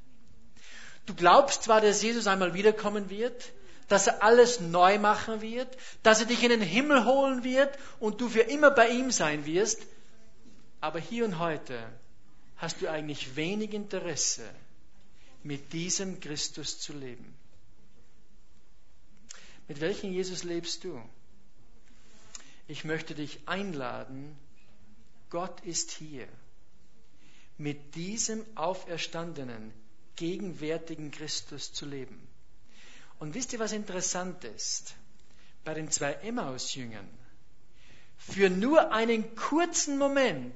[1.07, 3.53] Du glaubst zwar, dass Jesus einmal wiederkommen wird,
[3.87, 5.69] dass er alles neu machen wird,
[6.03, 9.47] dass er dich in den Himmel holen wird und du für immer bei ihm sein
[9.47, 9.81] wirst.
[10.81, 11.79] Aber hier und heute
[12.57, 14.49] hast du eigentlich wenig Interesse,
[15.43, 17.35] mit diesem Christus zu leben.
[19.69, 21.01] Mit welchem Jesus lebst du?
[22.69, 24.37] Ich möchte dich einladen,
[25.31, 26.27] Gott ist hier.
[27.59, 29.73] Mit diesem auferstandenen,
[30.17, 32.27] gegenwärtigen Christus zu leben.
[33.19, 34.95] Und wisst ihr, was interessant ist?
[35.65, 37.09] Bei den zwei Emmaus-Jüngern.
[38.19, 40.55] Für nur einen kurzen Moment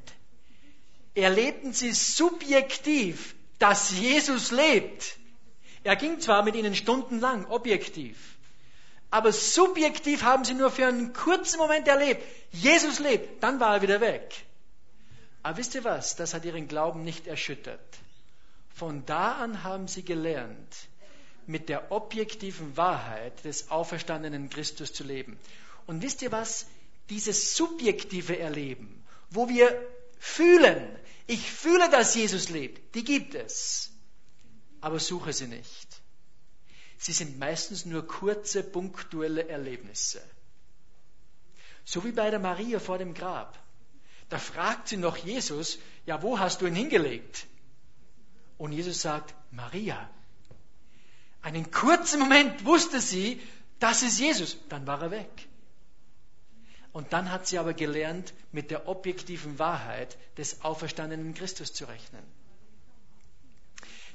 [1.14, 5.16] erlebten sie subjektiv, dass Jesus lebt.
[5.82, 8.16] Er ging zwar mit ihnen stundenlang, objektiv,
[9.11, 13.82] aber subjektiv haben sie nur für einen kurzen Moment erlebt, Jesus lebt, dann war er
[13.82, 14.44] wieder weg.
[15.42, 17.80] Aber wisst ihr was, das hat ihren Glauben nicht erschüttert.
[18.72, 20.76] Von da an haben sie gelernt,
[21.46, 25.38] mit der objektiven Wahrheit des auferstandenen Christus zu leben.
[25.86, 26.66] Und wisst ihr was?
[27.08, 29.74] Dieses subjektive Erleben, wo wir
[30.21, 30.97] fühlen,
[31.27, 33.91] ich fühle, dass Jesus lebt, die gibt es.
[34.81, 35.89] Aber suche sie nicht.
[36.99, 40.23] Sie sind meistens nur kurze, punktuelle Erlebnisse.
[41.85, 43.59] So wie bei der Maria vor dem Grab.
[44.29, 47.47] Da fragt sie noch Jesus, ja, wo hast du ihn hingelegt?
[48.59, 50.09] Und Jesus sagt, Maria.
[51.43, 53.41] Einen kurzen Moment wusste sie,
[53.79, 54.59] das ist Jesus.
[54.68, 55.49] Dann war er weg.
[56.93, 62.22] Und dann hat sie aber gelernt, mit der objektiven Wahrheit des auferstandenen Christus zu rechnen.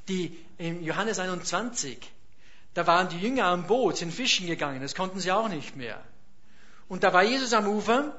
[0.09, 1.97] Die in Johannes 21,
[2.73, 6.03] da waren die Jünger am Boot, sind fischen gegangen, das konnten sie auch nicht mehr.
[6.88, 8.15] Und da war Jesus am Ufer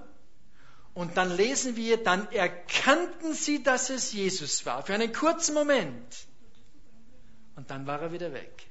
[0.95, 6.27] und dann lesen wir, dann erkannten sie, dass es Jesus war, für einen kurzen Moment.
[7.55, 8.67] Und dann war er wieder weg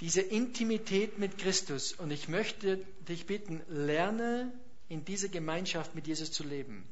[0.00, 1.92] diese Intimität mit Christus.
[1.92, 4.52] Und ich möchte dich bitten, lerne
[4.88, 6.86] in dieser Gemeinschaft mit Jesus zu leben.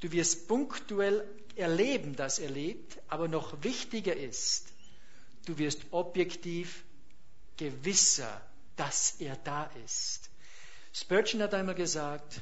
[0.00, 4.72] Du wirst punktuell erleben, dass er lebt, aber noch wichtiger ist,
[5.46, 6.84] du wirst objektiv
[7.56, 8.40] gewisser,
[8.76, 10.30] dass er da ist.
[10.92, 12.40] Spurgeon hat einmal gesagt,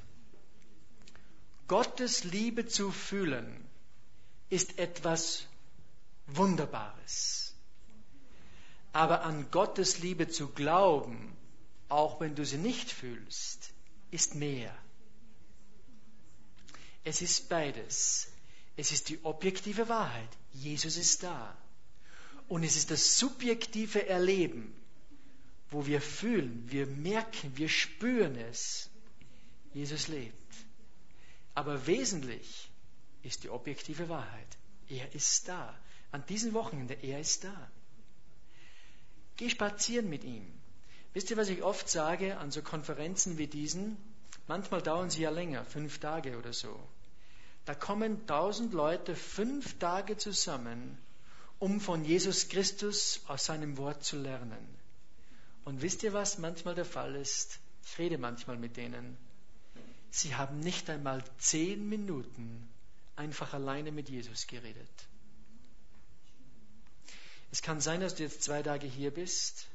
[1.69, 3.65] Gottes Liebe zu fühlen
[4.51, 5.47] ist etwas
[6.27, 7.55] Wunderbares.
[8.93, 11.35] Aber an Gottes Liebe zu glauben,
[11.93, 13.71] auch wenn du sie nicht fühlst,
[14.11, 14.75] ist mehr.
[17.05, 18.29] Es ist beides.
[18.77, 20.31] Es ist die objektive Wahrheit.
[20.53, 21.57] Jesus ist da.
[22.49, 24.73] Und es ist das subjektive Erleben,
[25.71, 28.89] wo wir fühlen, wir merken, wir spüren es.
[29.75, 30.55] Jesus lebt.
[31.55, 32.71] Aber wesentlich
[33.23, 34.57] ist die objektive Wahrheit.
[34.89, 35.79] Er ist da.
[36.11, 37.71] An diesem Wochenende, er ist da.
[39.37, 40.62] Geh spazieren mit ihm.
[41.15, 43.97] Wisst ihr, was ich oft sage an so Konferenzen wie diesen?
[44.47, 46.79] Manchmal dauern sie ja länger, fünf Tage oder so.
[47.65, 50.99] Da kommen tausend Leute fünf Tage zusammen,
[51.59, 54.67] um von Jesus Christus aus seinem Wort zu lernen.
[55.65, 57.61] Und wisst ihr, was manchmal der Fall ist?
[57.85, 59.17] Ich rede manchmal mit denen.
[60.11, 62.69] Sie haben nicht einmal zehn Minuten
[63.17, 64.91] einfach alleine mit Jesus geredet.
[67.53, 69.67] Es kann sein, dass du jetzt zwei Tage hier bist,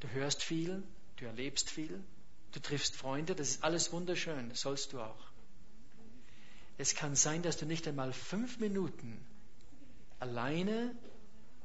[0.00, 0.82] du hörst viel,
[1.16, 2.02] du erlebst viel,
[2.52, 5.30] du triffst Freunde, das ist alles wunderschön, das sollst du auch.
[6.78, 9.24] Es kann sein, dass du nicht einmal fünf Minuten
[10.18, 10.94] alleine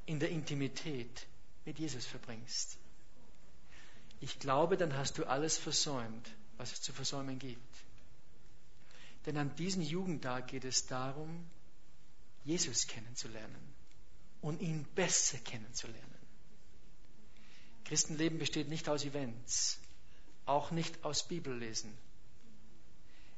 [0.06, 1.26] in der Intimität
[1.64, 2.78] mit Jesus verbringst.
[4.20, 7.76] Ich glaube, dann hast du alles versäumt, was es zu versäumen gibt.
[9.26, 11.46] Denn an diesem Jugendtag geht es darum,
[12.44, 13.74] Jesus kennenzulernen
[14.42, 16.15] und ihn besser kennenzulernen.
[17.86, 19.80] Christenleben besteht nicht aus Events,
[20.46, 21.96] auch nicht aus Bibellesen.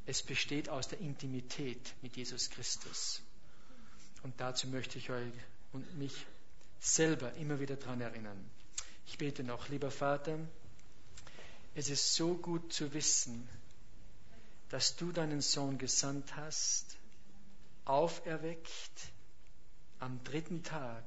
[0.06, 3.22] Es besteht aus der Intimität mit Jesus Christus.
[4.24, 5.34] Und dazu möchte ich euch
[5.74, 6.26] und mich
[6.80, 8.50] selber immer wieder daran erinnern.
[9.06, 10.40] Ich bete noch, lieber Vater,
[11.76, 13.48] es ist so gut zu wissen,
[14.70, 16.98] dass du deinen Sohn gesandt hast,
[17.86, 19.12] auferweckt
[20.00, 21.04] am dritten Tag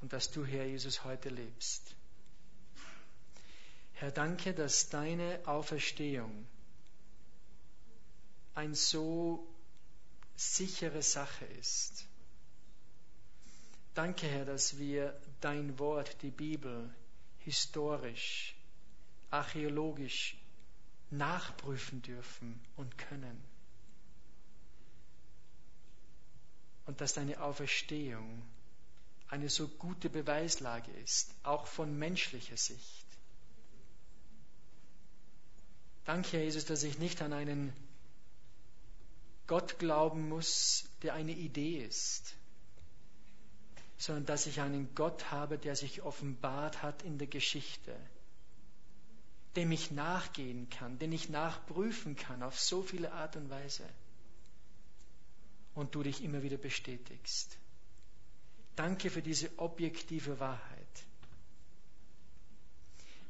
[0.00, 1.95] und dass du, Herr Jesus, heute lebst.
[3.98, 6.46] Herr, danke, dass deine Auferstehung
[8.54, 9.46] ein so
[10.36, 12.06] sichere Sache ist.
[13.94, 16.94] Danke, Herr, dass wir dein Wort, die Bibel,
[17.38, 18.54] historisch
[19.30, 20.36] archäologisch
[21.10, 23.42] nachprüfen dürfen und können.
[26.84, 28.42] Und dass deine Auferstehung
[29.28, 33.06] eine so gute Beweislage ist, auch von menschlicher Sicht.
[36.06, 37.72] Danke, Jesus, dass ich nicht an einen
[39.46, 42.34] Gott glauben muss, der eine Idee ist,
[43.98, 47.94] sondern dass ich einen Gott habe, der sich offenbart hat in der Geschichte
[49.56, 53.88] dem ich nachgehen kann, den ich nachprüfen kann auf so viele Art und Weise.
[55.74, 57.56] Und du dich immer wieder bestätigst.
[58.76, 60.75] Danke für diese objektive Wahrheit.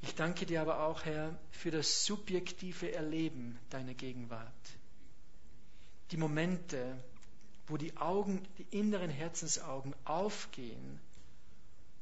[0.07, 4.70] Ich danke dir aber auch, Herr, für das subjektive Erleben deiner Gegenwart.
[6.12, 6.96] Die Momente,
[7.66, 11.00] wo die Augen, die inneren Herzensaugen aufgehen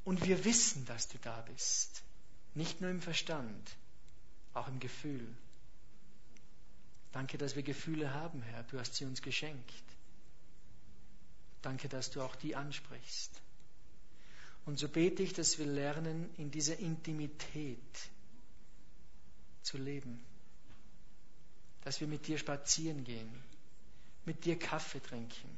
[0.04, 2.02] und wir wissen, dass du da bist.
[2.52, 3.70] Nicht nur im Verstand,
[4.52, 5.26] auch im Gefühl.
[7.12, 8.64] Danke, dass wir Gefühle haben, Herr.
[8.64, 9.82] Du hast sie uns geschenkt.
[11.62, 13.40] Danke, dass du auch die ansprichst.
[14.64, 18.10] Und so bete ich, dass wir lernen, in dieser Intimität
[19.62, 20.24] zu leben.
[21.82, 23.30] Dass wir mit dir spazieren gehen,
[24.24, 25.50] mit dir Kaffee trinken,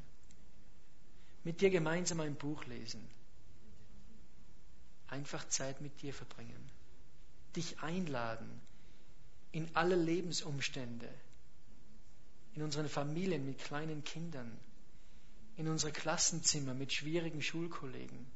[1.44, 3.06] mit dir gemeinsam ein Buch lesen,
[5.06, 6.70] einfach Zeit mit dir verbringen,
[7.54, 8.60] dich einladen,
[9.52, 11.08] in alle Lebensumstände,
[12.54, 14.58] in unseren Familien mit kleinen Kindern,
[15.56, 18.26] in unsere Klassenzimmer mit schwierigen Schulkollegen.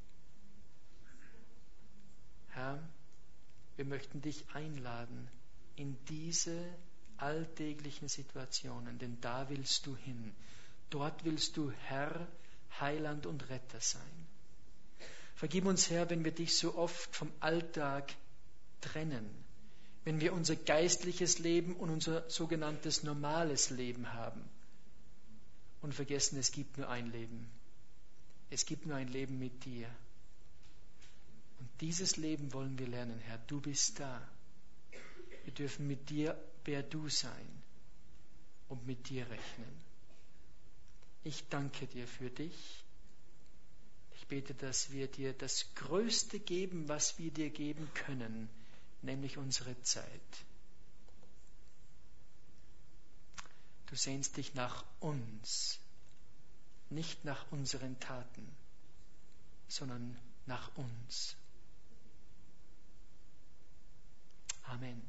[2.60, 2.78] Herr,
[3.76, 5.28] wir möchten dich einladen
[5.76, 6.62] in diese
[7.16, 10.34] alltäglichen Situationen, denn da willst du hin.
[10.90, 12.28] Dort willst du Herr,
[12.78, 14.26] Heiland und Retter sein.
[15.34, 18.14] Vergib uns, Herr, wenn wir dich so oft vom Alltag
[18.82, 19.26] trennen,
[20.04, 24.42] wenn wir unser geistliches Leben und unser sogenanntes normales Leben haben
[25.80, 27.50] und vergessen, es gibt nur ein Leben.
[28.50, 29.88] Es gibt nur ein Leben mit dir.
[31.80, 33.38] Dieses Leben wollen wir lernen, Herr.
[33.46, 34.28] Du bist da.
[35.44, 37.62] Wir dürfen mit dir, wer du sein
[38.68, 39.80] und mit dir rechnen.
[41.24, 42.84] Ich danke dir für dich.
[44.14, 48.48] Ich bete, dass wir dir das Größte geben, was wir dir geben können
[49.02, 50.44] nämlich unsere Zeit.
[53.86, 55.78] Du sehnst dich nach uns,
[56.90, 58.46] nicht nach unseren Taten,
[59.68, 60.16] sondern
[60.46, 61.36] nach uns.
[64.70, 65.02] Amen.